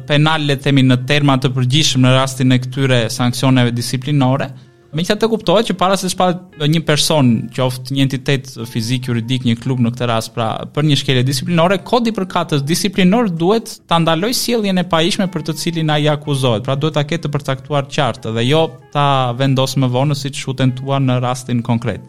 penal 0.07 0.45
le 0.47 0.55
të 0.55 0.69
themi 0.69 0.87
në 0.87 0.97
terma 1.09 1.35
të 1.41 1.51
përgjithshëm 1.55 2.03
në 2.05 2.15
rastin 2.17 2.55
e 2.55 2.59
këtyre 2.63 3.03
sanksioneve 3.11 3.73
disiplinore, 3.75 4.47
Me 4.91 5.05
qëta 5.07 5.21
të 5.23 5.27
kuptohet 5.31 5.67
që 5.69 5.73
para 5.79 5.95
se 5.95 6.09
shpa 6.11 6.25
një 6.67 6.81
person 6.83 7.27
që 7.55 7.61
oftë 7.63 7.93
një 7.95 8.01
entitet 8.03 8.49
fizik, 8.67 9.05
juridik, 9.07 9.45
një 9.47 9.55
klub 9.63 9.79
në 9.79 9.93
këtë 9.93 10.07
ras, 10.09 10.27
pra 10.35 10.47
për 10.75 10.83
një 10.89 10.97
shkelje 10.99 11.21
disiplinore, 11.27 11.77
kodi 11.87 12.11
për 12.15 12.25
katës 12.33 12.65
disiplinor 12.67 13.29
duhet 13.39 13.71
të 13.87 14.01
ndaloj 14.03 14.33
sieljen 14.35 14.81
e 14.83 14.87
ishme 15.07 15.29
për 15.31 15.45
të 15.47 15.55
cilin 15.61 15.93
a 15.95 15.97
i 16.03 16.09
akuzohet, 16.11 16.65
pra 16.67 16.75
duhet 16.75 16.97
të 16.99 17.05
ketë 17.13 17.23
të 17.23 17.31
përcaktuar 17.37 17.87
qartë 17.87 18.33
dhe 18.35 18.43
jo 18.49 18.65
ta 18.91 19.07
vendosë 19.39 19.79
më 19.79 19.87
vonë 19.95 20.15
si 20.25 20.29
të 20.33 20.43
shuten 20.43 20.75
tua 20.75 20.99
në 20.99 21.21
rastin 21.23 21.61
konkret. 21.63 22.01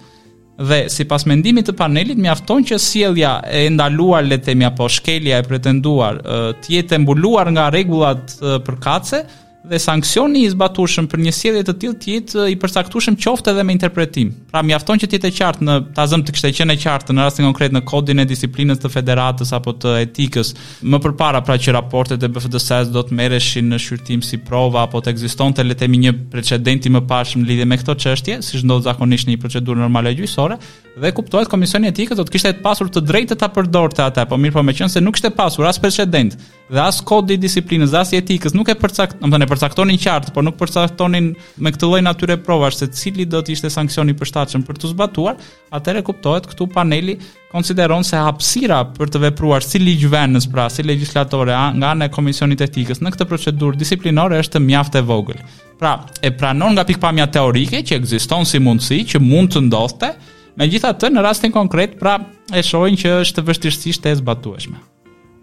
Dhe 0.59 0.83
si 0.93 1.07
pas 1.09 1.23
mendimit 1.27 1.69
të 1.71 1.77
panelit, 1.79 2.19
mi 2.21 2.29
afton 2.29 2.67
që 2.67 2.81
sielja 2.83 3.39
e 3.47 3.69
ndaluar 3.73 4.27
letemi 4.27 4.67
apo 4.67 4.91
shkelja 4.91 5.39
e 5.41 5.47
pretenduar 5.47 6.19
tjetë 6.67 6.99
e 6.99 7.05
mbuluar 7.07 7.55
nga 7.55 7.71
regullat 7.75 8.37
për 8.67 8.81
katëse, 8.85 9.23
dhe 9.63 9.79
sanksioni 9.79 10.43
i 10.43 10.51
zbatushëm 10.51 11.07
për 11.13 11.21
një 11.23 11.33
sjellje 11.37 11.63
të 11.69 11.75
tillë 11.83 11.99
tiet 12.03 12.33
i 12.51 12.57
përcaktueshëm 12.59 13.15
qoftë 13.23 13.53
edhe 13.53 13.65
me 13.67 13.77
interpretim. 13.77 14.33
Pra 14.51 14.63
mjafton 14.67 14.99
që 14.99 15.09
të 15.13 15.21
jetë 15.21 15.31
qartë 15.39 15.67
në 15.69 15.77
ta 15.95 16.07
zëm 16.11 16.25
të 16.27 16.35
kishte 16.35 16.51
qenë 16.59 16.75
e 16.77 16.81
qartë 16.83 17.15
në 17.15 17.27
rastin 17.29 17.47
konkret 17.47 17.77
në 17.77 17.85
kodin 17.87 18.25
e 18.25 18.27
disiplinës 18.27 18.83
të 18.83 18.91
federatës 18.97 19.55
apo 19.55 19.75
të 19.85 19.95
etikës. 20.09 20.53
Më 20.83 20.99
përpara 21.07 21.45
pra 21.47 21.59
që 21.63 21.77
raportet 21.79 22.23
e 22.27 22.33
bfds 22.35 22.91
do 22.91 23.05
të 23.07 23.15
merreshin 23.21 23.71
në 23.71 23.79
shqyrtim 23.87 24.25
si 24.27 24.41
prova 24.43 24.83
apo 24.89 25.01
të 25.03 25.15
ekzistonte 25.15 25.63
le 25.65 25.75
të 25.77 25.87
themi 25.87 26.03
një 26.09 26.17
precedenti 26.33 26.91
më 26.91 27.05
pashëm 27.11 27.47
lidhje 27.47 27.69
me 27.71 27.79
këtë 27.79 27.99
çështje, 28.07 28.41
siç 28.43 28.67
ndodh 28.67 28.83
zakonisht 28.89 29.31
në 29.31 29.37
një 29.37 29.43
procedurë 29.45 29.81
normale 29.87 30.13
gjyqësore, 30.19 30.59
dhe 30.97 31.11
kuptohet 31.17 31.49
komisioni 31.49 31.89
etik 31.89 32.11
do 32.13 32.21
të 32.27 32.33
kishte 32.35 32.51
pasur 32.65 32.91
të 32.93 33.01
drejtë 33.09 33.37
ta 33.41 33.47
përdorte 33.49 34.03
atë, 34.05 34.27
po 34.29 34.37
mirë 34.37 34.55
po 34.59 34.61
më 34.65 34.75
qen 34.77 34.91
se 34.93 35.01
nuk 35.01 35.17
kishte 35.17 35.31
pasur 35.33 35.65
as 35.65 35.79
precedent 35.81 36.35
dhe 36.73 36.81
as 36.81 36.99
kod 37.05 37.31
i 37.33 37.37
disiplinës, 37.41 37.93
as 37.97 38.13
i 38.13 38.19
etikës 38.21 38.53
nuk 38.57 38.69
e 38.69 38.75
përcakt, 38.81 39.17
do 39.21 39.29
të 39.41 39.47
e 39.47 39.49
përcaktonin 39.51 40.01
qartë, 40.01 40.33
por 40.37 40.45
nuk 40.45 40.59
përcaktonin 40.61 41.31
me 41.61 41.73
këtë 41.73 41.89
lloj 41.89 42.01
natyre 42.05 42.37
provash 42.45 42.77
se 42.83 42.91
cili 42.97 43.25
do 43.29 43.41
të 43.45 43.55
ishte 43.57 43.71
sanksioni 43.73 44.13
i 44.13 44.19
përshtatshëm 44.21 44.65
për 44.69 44.81
të 44.83 44.91
zbatuar, 44.93 45.39
atëherë 45.77 46.05
kuptohet 46.11 46.49
këtu 46.53 46.69
paneli 46.75 47.17
konsideron 47.53 48.05
se 48.05 48.21
hapësira 48.25 48.83
për 48.97 49.11
të 49.15 49.23
vepruar 49.27 49.65
si 49.65 49.81
ligjvenës 49.81 50.47
pra 50.53 50.69
si 50.73 50.85
legjislatore 50.85 51.57
nga 51.77 51.91
ana 51.97 52.09
e 52.11 52.13
komisionit 52.13 52.61
etikës 52.69 53.01
në 53.05 53.13
këtë 53.17 53.29
procedurë 53.33 53.81
disiplinore 53.81 54.37
është 54.45 54.61
mjaft 54.65 54.97
e 55.01 55.05
vogël. 55.09 55.41
Pra, 55.81 55.99
e 56.25 56.29
pranon 56.37 56.77
nga 56.77 56.85
pikpamja 56.89 57.29
teorike 57.35 57.81
që 57.85 57.99
ekziston 58.03 58.45
si 58.49 58.61
mundësi 58.61 59.03
që 59.13 59.21
mund 59.25 59.53
të 59.57 59.67
ndodhte 59.71 60.13
Me 60.59 60.69
gjitha 60.69 60.93
të 60.93 61.09
në 61.15 61.23
rastin 61.25 61.53
konkret, 61.55 61.95
pra 62.01 62.19
e 62.53 62.61
shojnë 62.65 62.99
që 63.01 63.13
është 63.23 63.39
të 63.41 63.45
vështirësisht 63.49 64.09
e 64.11 64.17
zbatueshme. 64.19 64.77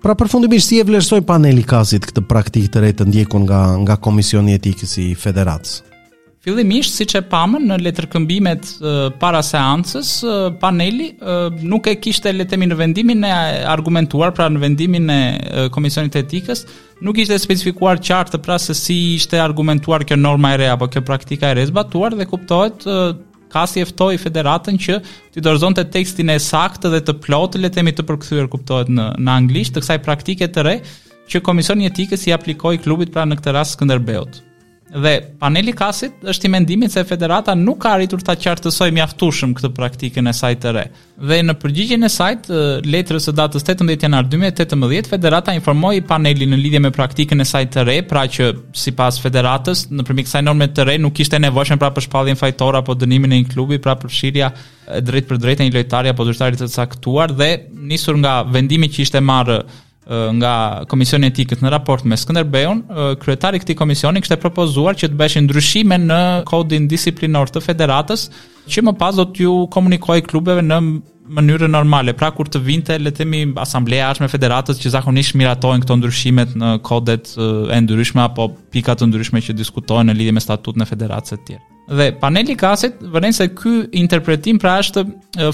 Pra 0.04 0.14
përfundimisht, 0.16 0.70
si 0.70 0.78
e 0.80 0.86
vlerësoj 0.88 1.24
paneli 1.28 1.66
kasit 1.68 2.06
këtë 2.08 2.24
praktik 2.30 2.70
të 2.72 2.84
rejtë 2.86 3.08
ndjekun 3.10 3.44
nga, 3.50 3.64
nga 3.84 3.98
Komisioni 4.00 4.54
Etikës 4.56 4.94
i 5.04 5.10
Federatës? 5.20 5.82
Fillimisht, 6.46 6.94
si 6.96 7.04
që 7.10 7.26
pamën, 7.28 7.66
në 7.68 7.80
letërkëmbimet 7.84 8.70
para 9.20 9.42
seancës, 9.44 10.12
paneli 10.62 11.10
nuk 11.68 11.90
e 11.92 11.98
kishtë 12.00 12.32
e 12.32 12.38
letemi 12.38 12.70
në 12.70 12.78
vendimin 12.80 13.26
e 13.28 13.32
argumentuar, 13.68 14.32
pra 14.38 14.48
në 14.48 14.62
vendimin 14.64 15.10
e 15.12 15.20
Komisionit 15.76 16.16
Etikës, 16.22 16.64
nuk 17.04 17.20
ishte 17.20 17.36
specifikuar 17.44 18.00
qartë 18.00 18.40
pra 18.46 18.56
se 18.62 18.78
si 18.80 18.96
ishte 19.18 19.42
argumentuar 19.44 20.06
kjo 20.08 20.16
norma 20.22 20.54
e 20.56 20.62
re 20.64 20.70
apo 20.72 20.88
kjo 20.96 21.04
praktika 21.12 21.50
e 21.52 21.60
re 21.60 21.66
zbatuar 21.74 22.16
dhe 22.16 22.30
kuptohet 22.32 22.88
Ka 23.54 23.66
sjellëtoi 23.70 24.18
federatën 24.22 24.78
që 24.82 24.98
ti 25.36 25.44
dorëzonte 25.46 25.86
tekstin 25.96 26.30
e 26.34 26.38
saktë 26.50 26.92
dhe 26.94 27.00
të 27.10 27.16
plotë 27.26 27.62
lehtëmit 27.64 27.98
të 28.00 28.06
përkthyer 28.12 28.50
kuptohet 28.54 28.92
në 28.94 29.08
në 29.26 29.36
anglisht 29.38 29.74
të 29.78 29.84
kësaj 29.84 29.98
praktike 30.08 30.50
të 30.54 30.66
re 30.70 30.76
që 31.30 31.42
komisioni 31.50 31.90
etikës 31.90 32.28
i 32.30 32.36
aplikoi 32.38 32.78
klubit 32.86 33.14
pra 33.16 33.26
në 33.30 33.40
këtë 33.42 33.58
rast 33.58 33.78
Skënderbeut 33.80 34.44
dhe 34.90 35.12
paneli 35.40 35.74
kasit 35.78 36.24
është 36.32 36.48
i 36.48 36.52
mendimit 36.56 36.92
se 36.94 37.04
federata 37.06 37.54
nuk 37.56 37.78
ka 37.84 37.92
arritur 37.98 38.22
ta 38.26 38.34
qartësojë 38.40 38.96
mjaftueshëm 38.98 39.54
këtë 39.58 39.70
praktikën 39.78 40.30
e 40.30 40.34
saj 40.34 40.56
të 40.64 40.72
re. 40.74 40.84
Dhe 41.30 41.38
në 41.46 41.56
përgjigjen 41.62 42.06
e 42.06 42.10
saj 42.10 42.32
të 42.48 42.62
letrës 42.90 43.28
së 43.30 43.34
datës 43.38 43.66
18 43.68 44.06
janar 44.08 44.26
2018, 44.32 45.12
federata 45.12 45.54
informoi 45.58 46.02
panelin 46.10 46.50
në 46.56 46.62
lidhje 46.64 46.82
me 46.88 46.94
praktikën 46.96 47.42
e 47.44 47.48
saj 47.48 47.68
të 47.76 47.86
re, 47.90 47.98
pra 48.10 48.24
që 48.28 48.50
sipas 48.82 49.20
federatës, 49.22 49.86
nëpërmjet 49.92 50.30
kësaj 50.30 50.42
norme 50.48 50.70
të 50.74 50.88
re 50.90 50.98
nuk 51.04 51.14
kishte 51.20 51.42
nevojën 51.44 51.80
pra 51.82 51.92
për 51.94 52.08
shpalljen 52.08 52.40
fajtor 52.40 52.80
apo 52.82 52.98
dënimin 53.04 53.36
e 53.38 53.44
një 53.44 53.54
klubi 53.54 53.78
pra 53.80 53.94
për 54.00 54.08
përfshirja 54.10 54.52
drejt 55.06 55.30
për 55.30 55.44
drejtë 55.44 55.68
një 55.68 55.76
lojtari 55.76 56.10
apo 56.10 56.26
dështarit 56.26 56.62
të 56.64 56.72
caktuar 56.74 57.36
dhe 57.38 57.52
nisur 57.92 58.18
nga 58.24 58.40
vendimi 58.48 58.90
që 58.90 59.06
ishte 59.06 59.22
marrë 59.22 59.62
nga 60.12 60.54
komisioni 60.90 61.30
etikës 61.30 61.62
në 61.62 61.72
raport 61.74 62.06
me 62.08 62.18
Skënderbeun, 62.18 62.82
kryetari 63.22 63.60
i 63.60 63.64
këtij 63.64 63.78
komisioni 63.78 64.24
kishte 64.24 64.38
propozuar 64.42 64.98
që 64.98 65.12
të 65.14 65.18
bëheshin 65.20 65.46
ndryshime 65.48 66.00
në 66.08 66.20
kodin 66.50 66.88
disiplinor 66.90 67.52
të 67.54 67.62
federatës, 67.68 68.26
që 68.70 68.84
më 68.90 68.96
pas 69.02 69.16
do 69.18 69.28
t'ju 69.34 69.54
komunikojë 69.76 70.26
klubeve 70.30 70.64
në 70.66 70.82
mënyrë 71.30 71.70
normale, 71.70 72.16
pra 72.18 72.32
kur 72.34 72.50
të 72.50 72.62
vinte 72.66 72.96
le 72.98 73.12
të 73.14 73.20
themi 73.22 73.44
asambleja 73.62 74.12
e 74.26 74.32
federatës 74.34 74.82
që 74.82 74.96
zakonisht 74.98 75.38
miratojnë 75.38 75.86
këto 75.86 76.00
ndryshimet 76.02 76.58
në 76.58 76.74
kodet 76.86 77.36
e 77.38 77.78
ndryshme 77.86 78.26
apo 78.26 78.50
pika 78.74 78.98
të 78.98 79.12
ndryshme 79.12 79.46
që 79.46 79.58
diskutohen 79.62 80.10
në 80.10 80.18
lidhje 80.18 80.34
me 80.34 80.42
statutin 80.48 80.82
e 80.82 80.90
federatës 80.90 81.36
të 81.38 81.44
tjerë. 81.48 81.69
Dhe 81.90 82.12
paneli 82.22 82.54
kasit 82.60 83.00
vënë 83.14 83.30
se 83.34 83.48
ky 83.58 83.72
interpretim 83.98 84.60
pra 84.62 84.76
është 84.84 85.02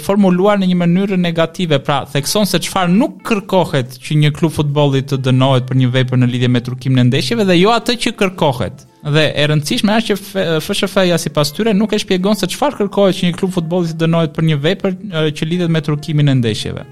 formuluar 0.03 0.59
në 0.59 0.67
një 0.67 0.75
mënyrë 0.81 1.17
negative, 1.21 1.79
pra 1.79 2.01
thekson 2.11 2.43
se 2.49 2.59
çfarë 2.65 2.91
nuk 2.91 3.21
kërkohet 3.29 3.95
që 4.03 4.17
një 4.19 4.33
klub 4.35 4.51
futbolli 4.57 4.99
të 5.07 5.21
dënohet 5.29 5.69
për 5.69 5.79
një 5.79 5.93
vepër 5.95 6.19
në 6.19 6.29
lidhje 6.33 6.49
me 6.51 6.61
turkimin 6.67 7.05
e 7.05 7.07
ndeshjeve 7.11 7.45
dhe 7.47 7.55
jo 7.61 7.71
atë 7.71 7.95
që 8.03 8.13
kërkohet. 8.23 8.83
Dhe 9.15 9.23
e 9.31 9.47
rëndësishme 9.47 9.95
është 9.95 10.17
që 10.19 10.45
FSHF-ja 10.65 11.21
sipas 11.23 11.55
tyre 11.55 11.71
nuk 11.77 11.95
e 11.95 12.01
shpjegon 12.03 12.35
se 12.41 12.51
çfarë 12.51 12.81
kërkohet 12.83 13.21
që 13.21 13.29
një 13.29 13.39
klub 13.39 13.55
futbolli 13.55 13.93
të 13.95 14.03
dënohet 14.03 14.35
për 14.35 14.49
një 14.51 14.59
vepër 14.67 14.99
që 15.39 15.47
lidhet 15.51 15.71
me 15.71 15.83
turkimin 15.87 16.33
e 16.35 16.39
ndeshjeve. 16.41 16.83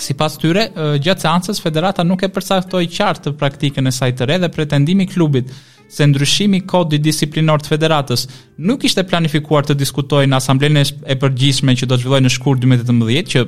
Si 0.00 0.14
pas 0.18 0.34
tyre, 0.40 0.66
gjatë 1.02 1.24
seancës, 1.28 1.58
Federata 1.62 2.02
nuk 2.06 2.22
e 2.24 2.28
përsaftoj 2.32 2.86
qartë 2.94 3.26
të 3.28 3.38
praktikën 3.40 3.86
e 3.86 3.92
sajtë 3.94 4.20
të 4.22 4.26
re 4.30 4.40
dhe 4.44 4.50
pretendimi 4.56 5.06
klubit 5.10 5.50
se 5.90 6.06
ndryshimi 6.06 6.60
i 6.62 6.66
kodit 6.72 7.02
disiplinor 7.04 7.62
të 7.64 7.72
federatës 7.74 8.26
nuk 8.68 8.84
ishte 8.86 9.02
planifikuar 9.10 9.66
të 9.66 9.76
diskutohej 9.80 10.28
në 10.30 10.38
asamblenë 10.38 10.84
e 11.10 11.16
përgjithshme 11.18 11.74
që 11.80 11.88
do 11.90 11.96
të 11.98 12.04
zhvillohej 12.04 12.24
në 12.28 12.34
shkurt 12.36 12.62
2018, 12.64 13.34
që 13.34 13.46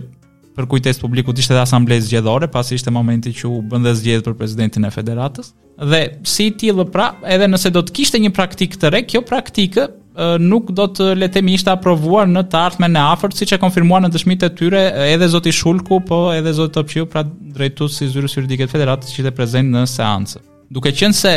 për 0.59 0.67
kujtesë 0.69 1.01
publikut 1.05 1.39
ishte 1.41 1.55
dhe 1.57 1.63
asamblejë 1.63 2.05
zgjedhore, 2.09 2.51
pasi 2.53 2.75
ishte 2.77 2.93
momenti 2.93 3.31
që 3.39 3.47
u 3.49 3.63
bën 3.71 3.87
dhe 3.87 3.95
zgjedh 3.97 4.27
për 4.27 4.35
presidentin 4.43 4.85
e 4.85 4.91
federatës. 4.93 5.55
Dhe 5.89 6.01
si 6.29 6.51
tjilë 6.51 6.61
tillë 6.61 6.89
pra, 6.93 7.07
edhe 7.33 7.47
nëse 7.49 7.73
do 7.73 7.81
të 7.87 7.95
kishte 8.01 8.21
një 8.21 8.33
praktikë 8.37 8.83
të 8.83 8.91
re, 8.93 9.01
kjo 9.09 9.23
praktikë 9.31 9.87
nuk 10.45 10.75
do 10.77 10.85
të 10.93 11.07
le 11.17 11.31
ishte 11.57 11.71
aprovuar 11.73 12.27
në 12.29 12.43
të 12.53 12.59
ardhmen 12.67 12.99
e 13.01 13.05
afërt, 13.15 13.39
siç 13.39 13.55
e 13.57 13.63
konfirmuan 13.63 14.05
në 14.05 14.13
dëshmitë 14.13 14.51
të 14.51 14.59
tyre 14.61 14.83
edhe 15.15 15.31
zoti 15.33 15.55
Shulku, 15.57 16.03
po 16.05 16.19
edhe 16.37 16.53
zoti 16.53 16.77
Topçiu, 16.77 17.09
pra 17.09 17.25
drejtues 17.25 18.03
i 18.05 18.13
zyrës 18.13 18.37
juridike 18.37 18.69
të 18.69 18.77
federatës 18.77 19.17
që 19.17 19.31
të 19.31 19.39
prezant 19.41 19.73
në 19.73 19.87
seancë 19.89 20.49
duke 20.77 20.93
qenë 20.97 21.17
se 21.19 21.33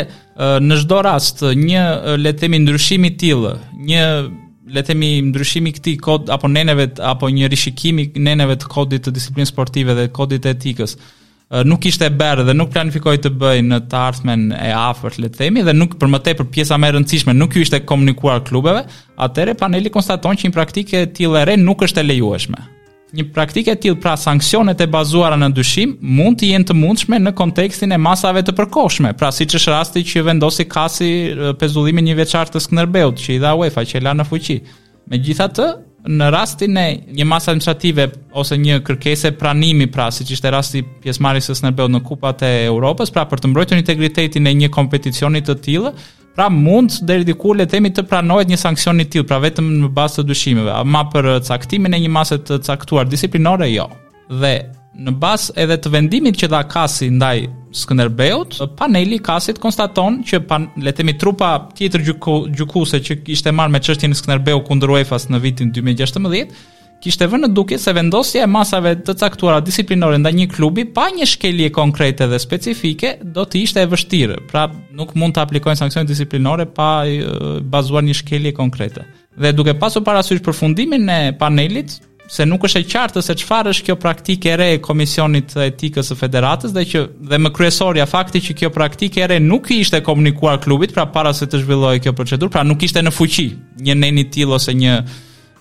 në 0.66 0.78
çdo 0.82 1.02
rast 1.06 1.44
një 1.56 1.84
le 2.20 2.32
të 2.32 2.42
themi 2.46 2.60
ndryshim 2.64 3.06
i 3.08 3.12
një 3.20 4.06
le 4.76 4.82
të 4.82 4.88
themi 4.90 5.08
ndryshimi 5.28 5.70
këtij 5.76 6.00
kod 6.02 6.30
apo 6.34 6.48
neneve 6.50 6.88
apo 7.10 7.28
një 7.30 7.46
rishikimi 7.52 8.08
neneve 8.28 8.56
të 8.58 8.70
kodit 8.72 9.04
të 9.06 9.12
disiplinës 9.14 9.52
sportive 9.52 9.94
dhe 9.98 10.08
kodit 10.16 10.42
të 10.44 10.50
etikës 10.56 10.96
nuk 11.70 11.84
ishte 11.86 12.08
e 12.08 12.14
bërë 12.20 12.48
dhe 12.48 12.56
nuk 12.58 12.72
planifikoj 12.74 13.14
të 13.22 13.30
bëj 13.42 13.60
në 13.68 13.78
të 13.92 13.98
ardhmen 14.02 14.48
e 14.56 14.70
afërt 14.76 15.20
le 15.22 15.30
të 15.30 15.38
themi 15.44 15.62
dhe 15.68 15.76
nuk 15.78 15.94
për 16.00 16.10
moment 16.10 16.32
për 16.40 16.48
pjesa 16.54 16.80
më 16.82 16.88
e 16.90 16.96
rëndësishme 16.98 17.36
nuk 17.38 17.54
ju 17.54 17.62
ishte 17.66 17.84
komunikuar 17.86 18.42
klubeve 18.48 18.82
atëre 19.28 19.54
paneli 19.60 19.92
konstaton 19.96 20.34
që 20.34 20.48
një 20.48 20.56
praktikë 20.58 21.04
e 21.04 21.10
tillë 21.20 21.44
e 21.44 21.44
re 21.52 21.58
nuk 21.62 21.86
është 21.86 22.02
e 22.02 22.10
lejueshme 22.10 22.64
një 23.16 23.24
praktikë 23.34 23.72
e 23.74 23.78
tillë 23.84 24.00
pra 24.02 24.14
sanksionet 24.20 24.82
e 24.82 24.86
bazuara 24.92 25.38
në 25.40 25.48
dyshim 25.56 25.94
mund 26.18 26.40
të 26.40 26.50
jenë 26.52 26.68
të 26.68 26.76
mundshme 26.76 27.18
në 27.22 27.32
kontekstin 27.38 27.94
e 27.96 28.00
masave 28.02 28.42
të 28.44 28.54
përkohshme, 28.58 29.14
pra 29.18 29.32
siç 29.32 29.56
është 29.60 29.72
rasti 29.76 30.04
që 30.10 30.24
vendosi 30.30 30.66
kasi 30.68 31.10
pezullimin 31.60 32.04
një 32.10 32.18
veçar 32.20 32.52
të 32.52 32.62
Skënderbeut 32.66 33.20
që 33.22 33.36
i 33.38 33.42
dha 33.44 33.54
UEFA 33.58 33.86
që 33.88 33.98
e 33.98 34.02
la 34.04 34.16
në 34.18 34.26
fuqi. 34.28 34.56
Megjithatë, 35.12 35.68
në 36.06 36.28
rastin 36.34 36.76
e 36.78 36.86
një 37.18 37.26
masë 37.30 37.50
administrative 37.52 38.08
ose 38.40 38.54
një 38.62 38.80
kërkese 38.86 39.32
pranimi 39.38 39.88
pra 39.90 40.10
siç 40.14 40.36
ishte 40.36 40.50
rasti 40.54 40.84
pjesëmarrjes 41.04 41.48
së 41.50 41.56
Skënderbeut 41.60 41.94
në 41.96 42.02
Kupat 42.06 42.44
e 42.46 42.52
Evropës, 42.68 43.14
pra 43.14 43.24
për 43.30 43.42
të 43.42 43.52
mbrojtur 43.52 43.80
integritetin 43.80 44.46
e 44.50 44.54
një 44.60 44.70
kompeticioni 44.76 45.42
të 45.46 45.58
tillë, 45.66 45.94
pra 46.36 46.48
mund 46.48 46.92
deri 47.08 47.24
diku 47.26 47.54
le 47.56 47.64
të 47.66 47.72
themi 47.76 47.90
të 47.96 48.04
pranohet 48.10 48.48
një 48.52 48.58
sanksion 48.60 49.00
i 49.00 49.06
tillë, 49.10 49.26
pra 49.30 49.38
vetëm 49.42 49.70
në 49.82 49.88
bazë 49.96 50.20
të 50.22 50.28
dyshimeve, 50.30 50.72
ama 50.80 51.04
për 51.12 51.30
uh, 51.32 51.38
caktimin 51.48 51.96
e 51.96 52.02
një 52.04 52.12
mase 52.12 52.38
të 52.44 52.60
caktuar 52.66 53.08
disiplinore 53.08 53.70
jo. 53.72 53.88
Dhe 54.42 54.54
në 55.06 55.12
bazë 55.20 55.54
edhe 55.64 55.76
të 55.82 55.90
vendimit 55.92 56.38
që 56.40 56.48
dha 56.52 56.60
Kasi 56.72 57.10
ndaj 57.12 57.46
Skënderbeut, 57.76 58.56
paneli 58.78 59.18
i 59.18 59.24
Kasit 59.24 59.58
konstaton 59.60 60.22
që 60.26 60.40
pan, 60.48 60.70
le 60.80 60.92
të 60.92 61.02
themi 61.02 61.14
trupa 61.20 61.50
tjetër 61.76 62.06
gjykuese 62.56 63.02
që 63.04 63.18
ishte 63.36 63.52
marrë 63.52 63.74
me 63.76 63.82
çështjen 63.84 64.16
e 64.16 64.16
Skënderbeut 64.16 64.64
kundër 64.68 64.94
UEFA-s 64.96 65.28
në 65.32 65.42
vitin 65.44 65.74
2016 65.76 66.56
kishte 67.02 67.26
vënë 67.28 67.46
në 67.46 67.52
duke 67.56 67.76
se 67.80 67.92
vendosja 67.96 68.44
e 68.46 68.50
masave 68.50 68.94
të 69.04 69.14
caktuara 69.20 69.60
disiplinore 69.64 70.18
nda 70.22 70.30
një 70.34 70.46
klubi 70.54 70.84
pa 70.96 71.06
një 71.14 71.26
shkelje 71.28 71.68
konkrete 71.76 72.28
dhe 72.30 72.38
specifike 72.40 73.16
do 73.36 73.44
të 73.44 73.62
ishte 73.66 73.84
e 73.84 73.90
vështirë. 73.92 74.38
Pra, 74.50 74.66
nuk 74.96 75.14
mund 75.18 75.36
të 75.36 75.44
aplikojnë 75.44 75.80
sankcionit 75.82 76.10
disiplinore 76.10 76.66
pa 76.66 76.88
bazuar 77.76 78.06
një 78.06 78.16
shkelje 78.22 78.54
konkrete. 78.56 79.04
Dhe 79.36 79.52
duke 79.52 79.74
pasur 79.78 80.02
parasysh 80.04 80.40
përfundimin 80.44 81.08
e 81.12 81.20
panelit 81.38 81.98
se 82.32 82.42
nuk 82.48 82.64
është 82.66 82.80
e 82.82 82.86
qartë 82.90 83.22
se 83.22 83.36
çfarë 83.38 83.70
është 83.70 83.84
kjo 83.86 83.94
praktikë 84.02 84.48
e 84.50 84.54
re 84.58 84.70
e 84.76 84.80
Komisionit 84.82 85.52
të 85.52 85.66
Etikës 85.68 86.08
së 86.10 86.16
Federatës, 86.18 86.72
dhe 86.74 86.82
që 86.90 87.02
dhe 87.30 87.38
më 87.44 87.52
kryesorja 87.54 88.06
fakti 88.10 88.40
që 88.48 88.56
kjo 88.62 88.72
praktikë 88.74 89.22
e 89.22 89.28
re 89.30 89.36
nuk 89.44 89.68
i 89.70 89.76
ishte 89.84 90.00
komunikuar 90.02 90.58
klubit, 90.64 90.90
pra 90.96 91.04
para 91.06 91.30
se 91.38 91.46
të 91.46 91.60
zhvillohej 91.62 92.02
kjo 92.02 92.16
procedurë, 92.18 92.54
pra 92.56 92.66
nuk 92.66 92.82
ishte 92.82 93.04
në 93.06 93.14
fuqi 93.14 93.46
një 93.86 93.98
neni 94.00 94.26
tillë 94.34 94.58
ose 94.58 94.74
një 94.74 94.96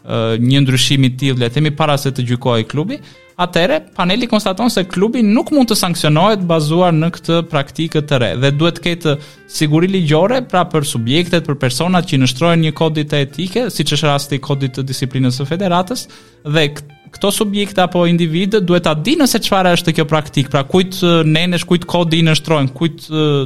një 0.08 0.60
ndryshim 0.66 1.06
i 1.08 1.14
tillë, 1.18 1.40
le 1.44 1.48
të 1.50 1.58
themi 1.60 1.72
para 1.76 1.96
se 1.98 2.12
të 2.14 2.26
gjykojë 2.30 2.66
klubi, 2.70 2.98
atëherë 3.42 3.78
paneli 3.98 4.30
konstaton 4.32 4.70
se 4.72 4.84
klubi 4.88 5.24
nuk 5.26 5.50
mund 5.52 5.68
të 5.72 5.76
sankcionohet 5.80 6.44
bazuar 6.48 6.94
në 6.96 7.10
këtë 7.18 7.40
praktikë 7.52 8.02
të 8.08 8.20
re 8.24 8.30
dhe 8.40 8.52
duhet 8.56 8.78
të 8.80 8.84
ketë 8.86 9.16
siguri 9.52 9.90
ligjore 9.92 10.44
pra 10.52 10.62
për 10.72 10.88
subjektet, 10.88 11.48
për 11.50 11.58
personat 11.60 12.08
që 12.08 12.22
nështrojnë 12.22 12.68
një 12.68 12.74
kodit 12.78 13.10
të 13.12 13.24
etike, 13.26 13.66
siç 13.74 13.96
është 13.98 14.12
rasti 14.12 14.40
i 14.40 14.44
kodit 14.46 14.78
të 14.78 14.86
disiplinës 14.88 15.42
së 15.42 15.48
federatës 15.52 16.06
dhe 16.54 16.68
këto 17.16 17.32
subjekte 17.32 17.80
apo 17.84 18.02
individë 18.12 18.60
duhet 18.68 18.86
ta 18.88 18.92
dinë 19.00 19.28
se 19.32 19.40
çfarë 19.40 19.72
është 19.78 19.94
kjo 19.96 20.06
praktikë, 20.12 20.52
pra 20.52 20.66
kujt 20.68 21.00
nenësh, 21.32 21.64
kujt 21.70 21.86
kodi 21.88 22.20
i 22.22 22.26
nështrojnë, 22.28 22.74
kujt 22.76 23.06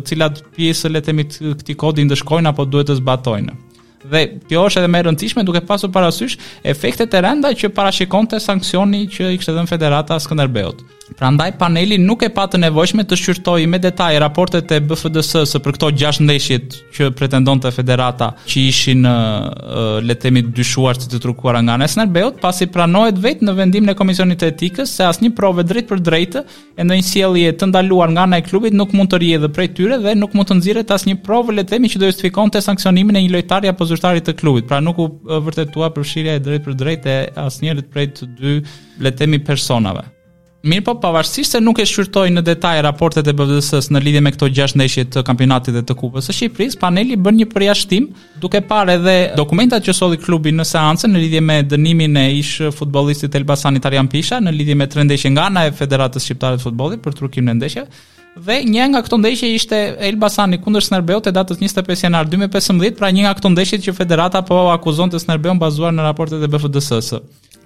cilat 0.10 0.42
pjesë 0.56 0.90
le 0.94 1.02
të 1.04 1.12
themi 1.12 1.28
këtij 1.34 1.78
kodi 1.82 2.08
ndëshkojnë 2.10 2.50
apo 2.54 2.66
duhet 2.66 2.90
të 2.90 2.98
zbatojnë 2.98 3.58
dhe 4.08 4.22
kjo 4.48 4.62
është 4.70 4.82
edhe 4.84 4.92
më 4.94 5.02
e 5.02 5.06
rëndësishme 5.08 5.44
duke 5.48 5.62
pasur 5.68 5.92
parasysh 5.94 6.38
efektet 6.74 7.14
e 7.20 7.24
rënda 7.26 7.52
që 7.64 7.72
parashikonte 7.78 8.40
sanksioni 8.44 9.06
që 9.16 9.34
i 9.36 9.42
kishte 9.42 9.56
dhënë 9.58 9.72
Federata 9.74 10.18
Skënderbeut. 10.24 10.86
Prandaj 11.18 11.56
paneli 11.58 11.98
nuk 12.02 12.22
e 12.26 12.30
pa 12.34 12.44
të 12.48 12.60
nevojshme 12.62 13.04
të 13.10 13.18
shqyrtojë 13.18 13.68
me 13.70 13.80
detaj 13.82 14.12
raportet 14.22 14.70
e 14.72 14.78
BFDS-së 14.84 15.42
së 15.50 15.62
për 15.66 15.76
këto 15.76 15.90
6 15.98 16.20
ndeshjet 16.28 16.76
që 16.96 17.10
pretendonte 17.18 17.72
Federata 17.74 18.30
që 18.50 18.62
ishin 18.70 19.08
uh, 19.08 19.48
le 20.06 20.14
të 20.14 20.28
themi 20.30 20.44
dyshuar 20.54 21.00
se 21.02 21.10
të 21.10 21.22
trukuara 21.24 21.62
nga 21.66 21.78
Nesner 21.82 22.10
Beut, 22.14 22.38
pasi 22.44 22.68
pranohet 22.70 23.18
vetë 23.24 23.48
në 23.48 23.56
vendimin 23.58 23.94
e 23.94 23.98
Komisionit 24.00 24.42
të 24.44 24.52
Etikës 24.54 24.94
se 25.00 25.08
asnjë 25.08 25.32
provë 25.40 25.66
drejt 25.70 25.88
për 25.90 26.04
drejtë 26.06 26.44
e 26.78 26.86
ndonjë 26.86 27.08
sjellje 27.08 27.56
të 27.58 27.72
ndaluar 27.72 28.14
nga 28.14 28.28
ana 28.28 28.40
e 28.40 28.46
klubit 28.46 28.76
nuk 28.78 28.94
mund 28.94 29.10
të 29.14 29.22
rrihet 29.22 29.50
prej 29.58 29.70
tyre 29.80 29.98
dhe 30.04 30.14
nuk 30.20 30.38
mund 30.38 30.52
të 30.52 30.60
nxirret 30.60 30.94
asnjë 30.98 31.18
provë 31.26 31.58
le 31.58 31.64
të 31.66 31.72
themi 31.76 31.90
që 31.94 32.04
do 32.04 32.12
justifikonte 32.12 32.62
sankcionimin 32.64 33.18
e 33.18 33.24
një 33.26 33.34
lojtari 33.38 33.72
apo 33.72 33.88
zyrtari 33.90 34.22
të 34.26 34.38
klubit. 34.40 34.70
Pra 34.70 34.82
nuk 34.84 35.02
u 35.02 35.10
vërtetua 35.48 35.90
përfshirja 35.96 36.38
e 36.38 36.44
drejt 36.46 36.68
për 36.68 36.78
drejtë 36.86 37.12
e 37.16 37.20
asnjërit 37.48 37.90
prej 37.94 38.08
të 38.20 38.32
dy 38.38 38.56
le 39.00 39.12
të 39.14 39.24
themi 39.26 39.40
personave. 39.44 40.06
Mirë 40.68 40.84
po, 40.84 40.94
pavarësisht 41.00 41.54
se 41.56 41.60
nuk 41.64 41.78
e 41.80 41.86
shqyrtoj 41.88 42.26
në 42.36 42.42
detaj 42.44 42.74
raportet 42.84 43.30
e 43.32 43.34
BVDS-s 43.34 43.88
në 43.96 44.02
lidhje 44.04 44.22
me 44.26 44.32
këto 44.36 44.50
6 44.52 44.76
ndeshje 44.82 45.06
të 45.14 45.24
kampionatit 45.28 45.72
dhe 45.72 45.86
të 45.88 45.96
kupës 46.02 46.28
së 46.28 46.36
Shqipërisë, 46.36 46.80
paneli 46.82 47.16
bën 47.16 47.38
një 47.40 47.48
përjashtim 47.54 48.10
duke 48.44 48.60
parë 48.68 48.98
edhe 49.00 49.16
dokumentat 49.40 49.88
që 49.88 49.96
solli 49.96 50.20
klubi 50.20 50.52
në 50.58 50.68
seancë 50.68 51.14
në 51.14 51.24
lidhje 51.24 51.46
me 51.48 51.60
dënimin 51.64 52.20
e 52.20 52.26
ish 52.42 52.70
futbollistit 52.76 53.40
Elbasan 53.40 53.80
Itarian 53.80 54.12
Pisha 54.12 54.42
në 54.44 54.58
lidhje 54.58 54.76
me 54.84 54.90
3 54.92 55.08
ndeshje 55.08 55.32
nga 55.38 55.48
ana 55.48 55.64
e 55.72 55.76
Federatës 55.80 56.28
Shqiptare 56.28 56.60
të 56.60 56.68
Futbollit 56.68 57.08
për 57.08 57.18
trukimin 57.22 57.56
e 57.56 57.60
ndeshjeve. 57.62 57.88
Dhe 58.40 58.60
një 58.64 58.86
nga 58.94 59.02
këto 59.04 59.18
ndeshje 59.20 59.48
ishte 59.56 59.78
Elbasani 60.08 60.60
kundër 60.64 60.86
Snerbeut 60.86 61.28
e 61.30 61.34
datës 61.36 61.60
25 61.60 62.04
janar 62.06 62.28
2015, 62.32 62.96
pra 63.00 63.10
një 63.12 63.26
nga 63.26 63.34
këto 63.40 63.52
ndeshje 63.54 63.80
që 63.88 63.96
Federata 63.98 64.42
po 64.48 64.60
akuzonte 64.72 65.20
Snerbeun 65.20 65.60
bazuar 65.60 65.92
në 65.96 66.06
raportet 66.08 66.46
e 66.46 66.48
BFDSS. 66.54 67.14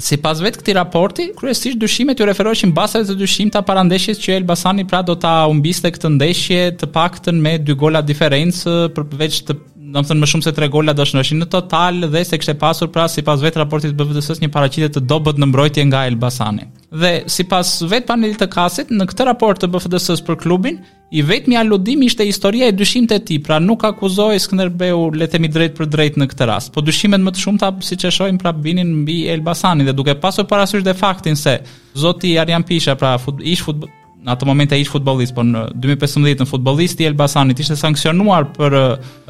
Si 0.04 0.18
pas 0.18 0.40
vetë 0.42 0.60
këti 0.64 0.74
raporti, 0.74 1.28
kryesisht 1.38 1.78
dyshimet 1.80 2.18
ju 2.20 2.26
referoheshin 2.26 2.72
basave 2.74 3.06
të 3.12 3.16
dushim 3.20 3.52
të 3.54 3.62
parandeshjes 3.68 4.24
që 4.24 4.40
Elbasani 4.40 4.88
pra 4.90 5.04
do 5.06 5.14
të 5.22 5.36
umbiste 5.52 5.92
këtë 5.94 6.12
ndeshje 6.16 6.64
të 6.82 6.90
paktën 6.96 7.38
me 7.46 7.58
dy 7.62 7.76
gola 7.84 8.02
diferencë 8.04 8.74
përveç 8.98 9.38
të 9.52 9.60
do 9.94 10.02
të 10.02 10.10
thënë 10.10 10.24
më 10.24 10.30
shumë 10.32 10.46
se 10.46 10.54
tre 10.58 10.68
gola 10.74 10.94
do 10.98 11.06
shnoheshin 11.06 11.40
në 11.44 11.48
total 11.54 12.08
dhe 12.14 12.22
se 12.26 12.40
kishte 12.40 12.56
pasur 12.64 12.90
pra 12.94 13.06
sipas 13.14 13.44
vetë 13.46 13.62
raportit 13.62 13.92
të 13.94 14.00
BVDS-s 14.00 14.42
një 14.42 14.50
paraqitje 14.56 14.90
të 14.96 15.04
dobët 15.12 15.38
në 15.42 15.50
mbrojtje 15.52 15.86
nga 15.92 16.02
Elbasani. 16.10 16.66
Dhe 17.02 17.12
sipas 17.34 17.72
vetë 17.90 18.10
panelit 18.10 18.42
të 18.42 18.48
kasit 18.56 18.92
në 18.94 19.08
këtë 19.12 19.28
raport 19.30 19.62
të 19.64 19.70
BVDS-s 19.74 20.26
për 20.28 20.40
klubin, 20.44 20.82
i 21.14 21.22
vetmi 21.22 21.58
aludim 21.62 22.02
ishte 22.08 22.26
historia 22.26 22.72
e 22.72 22.74
dyshimtë 22.74 23.20
të 23.22 23.26
tij, 23.28 23.40
pra 23.46 23.60
nuk 23.62 23.84
akuzoi 23.86 24.40
Skënderbeu 24.42 25.12
le 25.14 25.28
të 25.30 25.36
themi 25.36 25.52
drejt 25.54 25.76
për 25.78 25.92
drejt 25.94 26.18
në 26.18 26.28
këtë 26.32 26.48
rast. 26.50 26.72
Po 26.74 26.82
dyshimet 26.82 27.22
më 27.22 27.36
të 27.36 27.44
shumta 27.46 27.70
siç 27.86 28.08
e 28.10 28.14
shohim 28.16 28.42
pra 28.42 28.50
binin 28.54 28.90
mbi 29.06 29.20
Elbasanin 29.36 29.86
dhe 29.86 29.94
duke 29.94 30.16
pasur 30.24 30.50
parasysh 30.50 30.82
dhe 30.88 30.96
faktin 30.98 31.38
se 31.38 31.60
zoti 32.02 32.34
Arjan 32.42 32.66
Pisha, 32.66 32.96
pra 32.98 33.14
fut, 33.22 33.46
ish 33.54 33.62
futbol 33.62 33.94
në 34.24 34.32
atë 34.34 34.48
moment 34.48 34.74
ai 34.74 34.82
ishte 34.84 34.94
futbollist, 34.98 35.34
por 35.36 35.46
në 35.48 35.64
2015 35.84 36.44
në 36.44 36.48
futbolist 36.48 37.02
i 37.04 37.08
Elbasanit 37.10 37.60
ishte 37.64 37.76
sanksionuar 37.80 38.48
për 38.56 38.76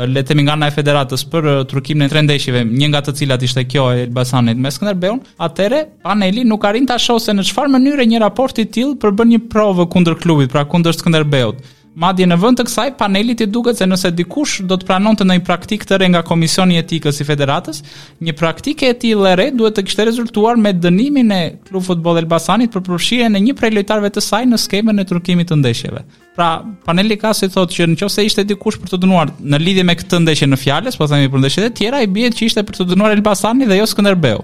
le 0.09 0.21
të 0.21 0.31
themi 0.31 0.45
nga 0.45 0.55
ana 0.57 0.69
e 0.69 0.75
federatës 0.75 1.25
për 1.33 1.47
trukim 1.71 2.01
e 2.05 2.09
trendeshive, 2.11 2.61
ndeshjeve, 2.61 2.79
një 2.81 2.91
nga 2.93 3.01
të 3.07 3.15
cilat 3.21 3.45
ishte 3.47 3.65
kjo 3.71 3.87
e 3.95 4.03
Elbasanit 4.05 4.57
me 4.63 4.71
Skënderbeun. 4.73 5.19
atere 5.37 5.83
paneli 6.03 6.43
nuk 6.43 6.63
arrin 6.65 6.85
ta 6.85 6.97
shohë 6.97 7.19
se 7.27 7.31
në 7.37 7.47
çfarë 7.49 7.73
mënyre 7.77 8.05
një 8.13 8.21
raport 8.21 8.57
i 8.59 8.65
tillë 8.75 8.99
përbën 9.03 9.29
një 9.33 9.39
provë 9.53 9.89
kundër 9.93 10.15
klubit, 10.23 10.51
pra 10.51 10.65
kundër 10.65 10.93
Skënderbeut. 11.01 11.61
Madje 11.93 12.25
në 12.25 12.35
vend 12.41 12.57
të 12.57 12.63
kësaj 12.65 12.87
paneli 12.97 13.35
i 13.39 13.45
duket 13.45 13.77
se 13.77 13.85
nëse 13.85 14.09
dikush 14.17 14.63
do 14.65 14.77
të 14.81 14.87
pranonte 14.87 15.25
ndonjë 15.27 15.43
praktikë 15.45 15.85
të 15.91 15.97
re 16.01 16.07
nga 16.09 16.21
Komisioni 16.25 16.73
i 16.77 16.81
Etikës 16.81 17.21
i 17.21 17.27
Federatës, 17.27 17.83
një 18.25 18.33
praktikë 18.39 18.89
e 18.89 18.95
tillë 19.03 19.33
re 19.37 19.45
duhet 19.53 19.75
të 19.77 19.83
kishte 19.85 20.05
rezultuar 20.07 20.57
me 20.57 20.71
dënimin 20.73 21.29
e 21.37 21.41
Klubit 21.67 21.85
Futbollit 21.91 22.23
Elbasanit 22.25 22.73
për 22.73 22.85
përfshirjen 22.87 23.37
e 23.37 23.43
një 23.45 23.53
prej 23.59 23.69
lojtarëve 23.77 24.09
të 24.15 24.25
saj 24.25 24.41
në 24.49 24.59
skemën 24.65 25.03
e 25.03 25.05
turkimit 25.11 25.51
të 25.53 25.59
ndeshjeve. 25.61 26.01
Pra, 26.33 26.49
paneli 26.87 27.19
ka 27.21 27.33
si 27.37 27.51
thotë 27.53 27.77
që 27.77 27.89
nëse 27.93 28.25
ishte 28.25 28.47
dikush 28.49 28.81
për 28.81 28.95
të 28.95 29.01
dënuar 29.03 29.35
në 29.37 29.61
lidhje 29.61 29.85
me 29.85 29.97
këtë 29.99 30.23
ndeshje 30.25 30.49
në 30.49 30.61
fjalës, 30.63 30.97
po 30.97 31.05
themi 31.13 31.29
për 31.29 31.45
ndeshjet 31.45 31.69
e 31.69 31.73
tjera, 31.77 32.01
i 32.01 32.09
bie 32.09 32.33
që 32.33 32.49
ishte 32.49 32.65
për 32.65 32.81
të 32.81 32.89
dënuar 32.95 33.13
Elbasani 33.19 33.69
dhe 33.69 33.77
jo 33.83 33.85
Skënderbeu. 33.93 34.41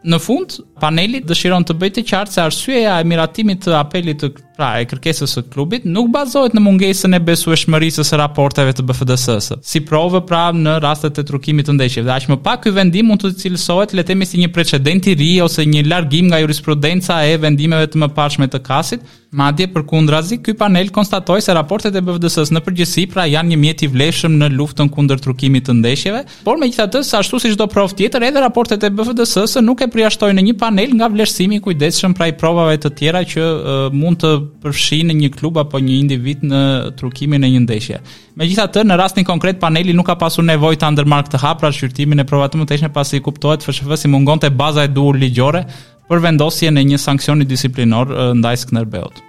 Në 0.00 0.16
fund, 0.24 0.54
paneli 0.80 1.18
dëshiron 1.28 1.66
të 1.68 1.74
bëjë 1.76 1.94
të 1.98 2.02
qartë 2.08 2.32
se 2.32 2.40
arsyeja 2.40 2.94
e 3.02 3.04
miratimit 3.04 3.58
të 3.66 3.74
apelit 3.76 4.22
të 4.22 4.30
Pra, 4.60 4.74
e 4.76 4.84
kërkesës 4.90 5.32
së 5.32 5.40
klubit 5.54 5.86
nuk 5.88 6.10
bazohet 6.12 6.52
në 6.52 6.60
mungesën 6.60 7.16
e 7.16 7.20
besueshmërisë 7.24 8.02
së 8.04 8.16
raporteve 8.20 8.74
të 8.76 8.84
BFDS-s. 8.90 9.54
Si 9.64 9.80
provë 9.88 10.20
pra 10.28 10.42
në 10.52 10.74
rastet 10.84 11.16
e 11.16 11.24
trukimit 11.30 11.70
të 11.70 11.78
ndeshjeve, 11.78 12.04
dhe 12.04 12.12
aq 12.18 12.26
më 12.28 12.36
pak 12.44 12.66
ky 12.66 12.72
vendim 12.76 13.08
mund 13.08 13.24
të 13.24 13.30
cilësohet 13.40 13.94
le 13.96 14.04
të 14.04 14.10
themi 14.12 14.28
si 14.28 14.42
një 14.42 14.50
precedent 14.52 15.08
i 15.08 15.14
ri 15.16 15.30
ose 15.40 15.64
një 15.64 15.86
largim 15.88 16.28
nga 16.28 16.42
jurisprudenca 16.44 17.22
e 17.30 17.38
vendimeve 17.40 17.88
të 17.94 18.02
mëparshme 18.04 18.50
të 18.52 18.60
kasit. 18.68 19.08
Madje 19.30 19.68
përkundrazi, 19.70 20.40
ky 20.42 20.56
panel 20.58 20.88
konstatoi 20.90 21.36
se 21.38 21.54
raportet 21.54 21.94
e 21.94 22.00
BFDS-s 22.02 22.50
në 22.50 22.64
përgjithësi 22.66 23.04
pra 23.12 23.28
janë 23.30 23.52
një 23.52 23.58
mjet 23.62 23.84
i 23.86 23.88
vlefshëm 23.92 24.34
në 24.40 24.48
luftën 24.58 24.90
kundër 24.90 25.20
trukimit 25.22 25.68
të 25.68 25.76
ndeshjeve, 25.78 26.24
por 26.42 26.58
megjithatë, 26.58 27.04
ashtu 27.20 27.38
si 27.44 27.52
çdo 27.54 27.68
provë 27.70 27.94
tjetër, 28.00 28.26
edhe 28.26 28.42
raportet 28.42 28.82
e 28.82 28.90
BFDS-s 28.90 29.62
nuk 29.62 29.86
e 29.86 29.90
përjashtojnë 29.94 30.40
në 30.42 30.46
një 30.48 30.56
panel 30.64 30.98
nga 30.98 31.06
vlerësimi 31.14 31.60
i 31.60 31.62
kujdesshëm 31.62 32.18
pra 32.18 32.26
provave 32.42 32.74
të 32.82 32.90
tjera 32.98 33.22
që 33.22 33.44
uh, 33.44 33.84
mund 33.94 34.18
të 34.20 34.34
përfshi 34.62 34.98
në 35.06 35.14
një 35.20 35.28
klub 35.36 35.58
apo 35.60 35.78
një 35.82 35.94
individ 36.02 36.42
në 36.46 36.60
trukimin 36.98 37.46
e 37.46 37.50
një 37.54 37.62
ndeshje. 37.66 38.00
Me 38.36 38.46
gjitha 38.48 38.66
në 38.86 38.96
rastin 38.98 39.26
konkret, 39.28 39.60
paneli 39.62 39.94
nuk 39.96 40.08
ka 40.10 40.18
pasur 40.20 40.44
nevoj 40.46 40.74
të 40.80 40.88
andërmark 40.90 41.30
të 41.32 41.40
hapra, 41.44 41.70
shqyrtimin 41.76 42.22
e 42.24 42.28
provatë 42.28 42.60
më 42.60 42.66
të 42.70 42.78
ishme 42.80 42.92
pasi 42.96 43.20
kuptohet 43.24 43.64
FSHF 43.66 43.96
si 44.04 44.10
mungon 44.12 44.42
të 44.42 44.52
baza 44.58 44.86
e 44.86 44.92
duur 44.92 45.18
ligjore 45.18 45.64
për 46.10 46.22
vendosje 46.24 46.70
në 46.74 46.86
një 46.92 46.98
sankcioni 47.00 47.46
disiplinor 47.48 48.12
ndaj 48.40 48.56
kënër 48.68 48.90
beot. 48.92 49.22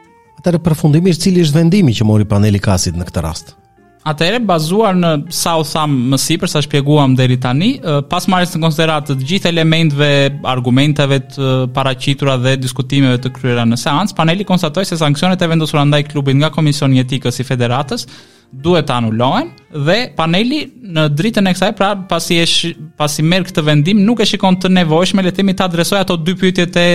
përfundimisht, 0.63 1.21
cili 1.27 1.43
është 1.45 1.59
vendimi 1.61 1.93
që 1.93 2.03
mori 2.07 2.25
paneli 2.25 2.59
kasit 2.61 2.95
në 2.97 3.05
këtë 3.09 3.21
rast? 3.27 3.55
Atëherë 4.01 4.39
bazuar 4.49 4.95
në 4.97 5.09
sa 5.35 5.53
u 5.61 5.63
tham 5.67 5.91
më 6.09 6.17
sipër 6.23 6.49
sa 6.49 6.61
shpjeguam 6.65 7.13
deri 7.17 7.35
tani, 7.43 7.67
pas 8.09 8.25
marrjes 8.33 8.55
në 8.57 8.61
konsiderat 8.63 9.05
të 9.11 9.17
gjithë 9.29 9.51
elementëve, 9.51 10.07
argumenteve 10.55 11.19
të 11.35 11.51
paraqitura 11.75 12.39
dhe 12.41 12.55
diskutimeve 12.63 13.19
të 13.21 13.33
kryera 13.35 13.65
në 13.69 13.77
seancë, 13.77 14.17
paneli 14.17 14.47
konstatoi 14.49 14.87
se 14.89 14.97
sanksionet 14.97 15.41
e 15.45 15.51
vendosura 15.53 15.85
ndaj 15.91 16.07
klubit 16.15 16.39
nga 16.41 16.49
Komisioni 16.55 16.97
i 16.97 17.05
Etikës 17.05 17.43
i 17.43 17.47
Federatës 17.51 18.07
duhet 18.51 18.87
të 18.87 18.95
anulohen 18.99 19.49
dhe 19.71 19.95
paneli 20.15 20.65
në 20.91 21.05
dritën 21.15 21.47
e 21.47 21.53
kësaj 21.55 21.69
pra 21.77 21.91
pasi 22.09 22.35
e 22.41 22.43
sh, 22.45 22.73
pasi 22.99 23.23
merr 23.23 23.45
këtë 23.47 23.61
vendim 23.63 24.01
nuk 24.03 24.19
e 24.19 24.27
shikon 24.27 24.57
të 24.59 24.71
nevojshme 24.75 25.23
le 25.23 25.31
të 25.31 25.39
themi 25.39 25.53
ta 25.55 25.69
adresoj 25.69 26.01
ato 26.01 26.17
dy 26.19 26.35
pyetjet 26.39 26.75
e 26.81 26.85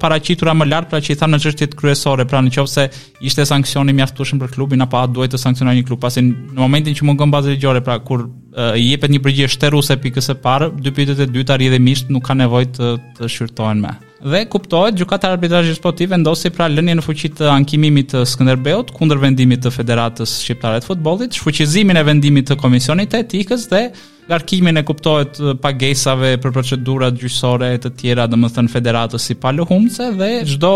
paraqitura 0.00 0.52
më 0.56 0.68
lart 0.68 0.90
pra 0.90 1.00
që 1.00 1.14
i 1.14 1.18
tham 1.22 1.32
në 1.32 1.40
çështjet 1.46 1.76
kryesore 1.80 2.26
pra 2.28 2.42
nëse 2.44 2.84
ishte 3.24 3.46
sankcioni 3.48 3.94
mjaftueshëm 3.96 4.42
për 4.44 4.52
klubin 4.58 4.84
apo 4.84 5.00
a 5.00 5.06
duhet 5.08 5.32
të 5.32 5.40
sankcionojë 5.46 5.80
një 5.80 5.88
klub 5.88 6.04
pasi 6.04 6.26
në 6.28 6.60
momentin 6.60 6.98
që 6.98 7.08
mungon 7.08 7.32
bazë 7.32 7.56
ligjore 7.56 7.82
pra 7.86 7.96
kur 8.04 8.28
i 8.76 8.90
jepet 8.90 9.14
një 9.16 9.24
përgjigje 9.24 9.54
shteruese 9.56 9.96
pikës 10.04 10.30
së 10.34 10.38
parë 10.44 10.68
dy 10.84 10.92
pyetjet 10.92 11.24
e 11.24 11.30
dyta 11.32 11.56
rrjedhimisht 11.56 12.12
nuk 12.12 12.28
ka 12.28 12.36
nevojë 12.36 12.72
të, 12.76 12.92
të 13.16 13.30
shqyrtohen 13.32 13.80
më 13.86 13.96
dhe 14.20 14.44
kuptohet 14.44 14.96
gjykata 14.98 15.28
arbitrazhi 15.32 15.72
sportiv 15.74 16.10
vendosi 16.12 16.50
pra 16.52 16.66
lënien 16.68 16.98
në 17.00 17.04
fuqi 17.04 17.30
të 17.38 17.46
ankimimit 17.54 18.10
të 18.12 18.24
Skënderbeut 18.28 18.92
kundër 18.92 19.20
vendimit 19.22 19.62
të 19.64 19.72
Federatës 19.72 20.34
Shqiptare 20.42 20.82
të 20.84 20.90
Futbollit, 20.90 21.38
shfuqizimin 21.38 21.96
e 21.96 22.02
vendimit 22.04 22.50
të 22.50 22.58
Komisionit 22.60 23.08
të 23.14 23.22
Etikës 23.24 23.64
dhe 23.72 23.82
ngarkimin 24.28 24.76
e 24.76 24.84
kuptohet 24.86 25.40
pagesave 25.64 26.34
për 26.42 26.52
procedurat 26.58 27.16
gjyqësore 27.18 27.72
e 27.72 27.80
të 27.86 27.94
tjera 28.02 28.28
domethënë 28.30 28.72
Federatës 28.76 29.30
si 29.30 29.38
Palohumse 29.40 30.12
dhe 30.20 30.30
çdo 30.52 30.74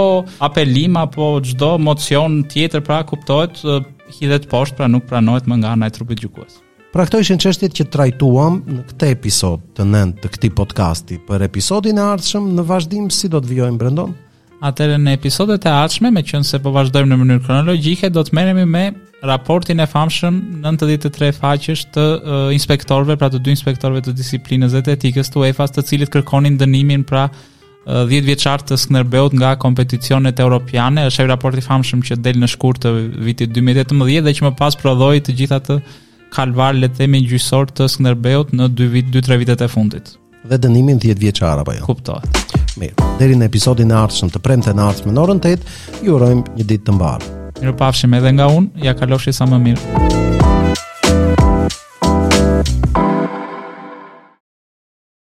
apelim 0.49 0.97
apo 1.05 1.35
çdo 1.51 1.75
mocion 1.79 2.41
tjetër 2.49 2.83
pra 2.89 3.03
kuptohet 3.13 3.61
hidhet 4.21 4.49
poshtë 4.53 4.81
pra 4.81 4.89
nuk 4.89 5.05
pranohet 5.13 5.45
më 5.47 5.61
nga 5.61 5.77
ana 5.77 5.91
e 5.91 5.93
trupit 6.01 6.25
gjykues. 6.25 6.64
Pra 6.95 7.09
këto 7.11 7.19
ishin 7.25 7.41
çështjet 7.43 7.73
që 7.75 7.85
trajtuam 7.91 8.61
në 8.71 8.83
këtë 8.93 9.07
episod 9.17 9.63
të 9.75 9.83
nënt 9.83 10.21
të 10.23 10.29
këtij 10.31 10.51
podcasti. 10.55 11.17
Për 11.27 11.43
episodin 11.49 11.97
e 11.99 12.03
ardhshëm 12.13 12.45
në 12.55 12.63
vazhdim 12.69 13.09
si 13.11 13.27
do 13.33 13.41
të 13.43 13.51
vijojmë 13.51 13.81
brendon? 13.81 14.13
Atëherë 14.69 15.01
në 15.03 15.15
episodet 15.19 15.67
e 15.67 15.73
ardhshme, 15.75 16.13
meqense 16.15 16.61
po 16.63 16.71
vazhdojmë 16.77 17.11
në 17.11 17.19
mënyrë 17.25 17.43
kronologjike, 17.49 18.13
do 18.15 18.23
të 18.29 18.37
merremi 18.39 18.67
me 18.77 18.85
raportin 19.27 19.83
e 19.83 19.89
famshëm 19.91 20.37
93 20.69 21.33
faqësh 21.41 21.83
të 21.97 22.05
uh, 22.15 22.47
inspektorëve, 22.55 23.19
pra 23.19 23.33
të 23.35 23.43
dy 23.43 23.57
inspektorëve 23.57 24.05
të 24.07 24.15
disiplinës 24.21 24.79
të 24.79 24.95
etikës 24.95 25.33
të 25.35 25.43
uefa 25.43 25.67
të 25.75 25.83
cilët 25.91 26.15
kërkonin 26.15 26.61
dënimin 26.63 27.03
pra 27.11 27.25
10 27.91 28.23
vjeçar 28.31 28.63
të 28.63 28.79
Skënderbeut 28.79 29.35
nga 29.35 29.57
kompeticionet 29.61 30.39
europiane, 30.47 31.09
është 31.11 31.27
ai 31.27 31.29
raporti 31.35 31.59
i 31.59 31.67
famshëm 31.67 32.07
që 32.07 32.23
del 32.23 32.39
në 32.45 32.53
shkurt 32.55 32.87
të 32.87 32.95
vitit 33.27 33.51
2018 33.59 34.29
dhe 34.31 34.39
që 34.39 34.47
më 34.47 34.55
pas 34.63 34.79
prodhoi 34.81 35.19
të 35.27 35.35
gjitha 35.43 35.59
të 35.67 35.83
kalvar 36.35 36.75
le 36.81 36.89
të 36.91 36.99
themi 37.05 37.21
gjyqësor 37.31 37.71
të 37.79 37.87
Skënderbeut 37.95 38.51
në 38.59 38.69
dy 38.75 38.89
vit, 38.91 39.13
dy 39.15 39.23
tre 39.25 39.39
vitet 39.41 39.63
e 39.65 39.69
fundit. 39.71 40.17
Dhe 40.45 40.59
dënimin 40.61 40.99
10 41.03 41.21
vjeçar 41.23 41.61
apo 41.63 41.75
jo. 41.79 41.85
Kuptohet. 41.87 42.43
Mirë, 42.81 43.07
deri 43.21 43.39
në 43.39 43.47
episodin 43.49 43.95
e 43.95 43.99
ardhshëm 44.03 44.33
të 44.35 44.43
premte 44.43 44.75
në 44.75 44.89
ardhmë 44.91 45.15
në 45.15 45.23
orën 45.23 45.45
8, 45.55 45.73
ju 46.05 46.19
urojmë 46.19 46.59
një 46.59 46.69
ditë 46.73 46.91
të 46.91 46.99
mbarë. 46.99 47.33
Mirupafshim 47.63 48.19
edhe 48.19 48.35
nga 48.37 48.51
unë, 48.51 48.85
ja 48.89 48.97
kalofshi 48.99 49.33
sa 49.33 49.49
më 49.49 49.63
mirë. 49.69 50.23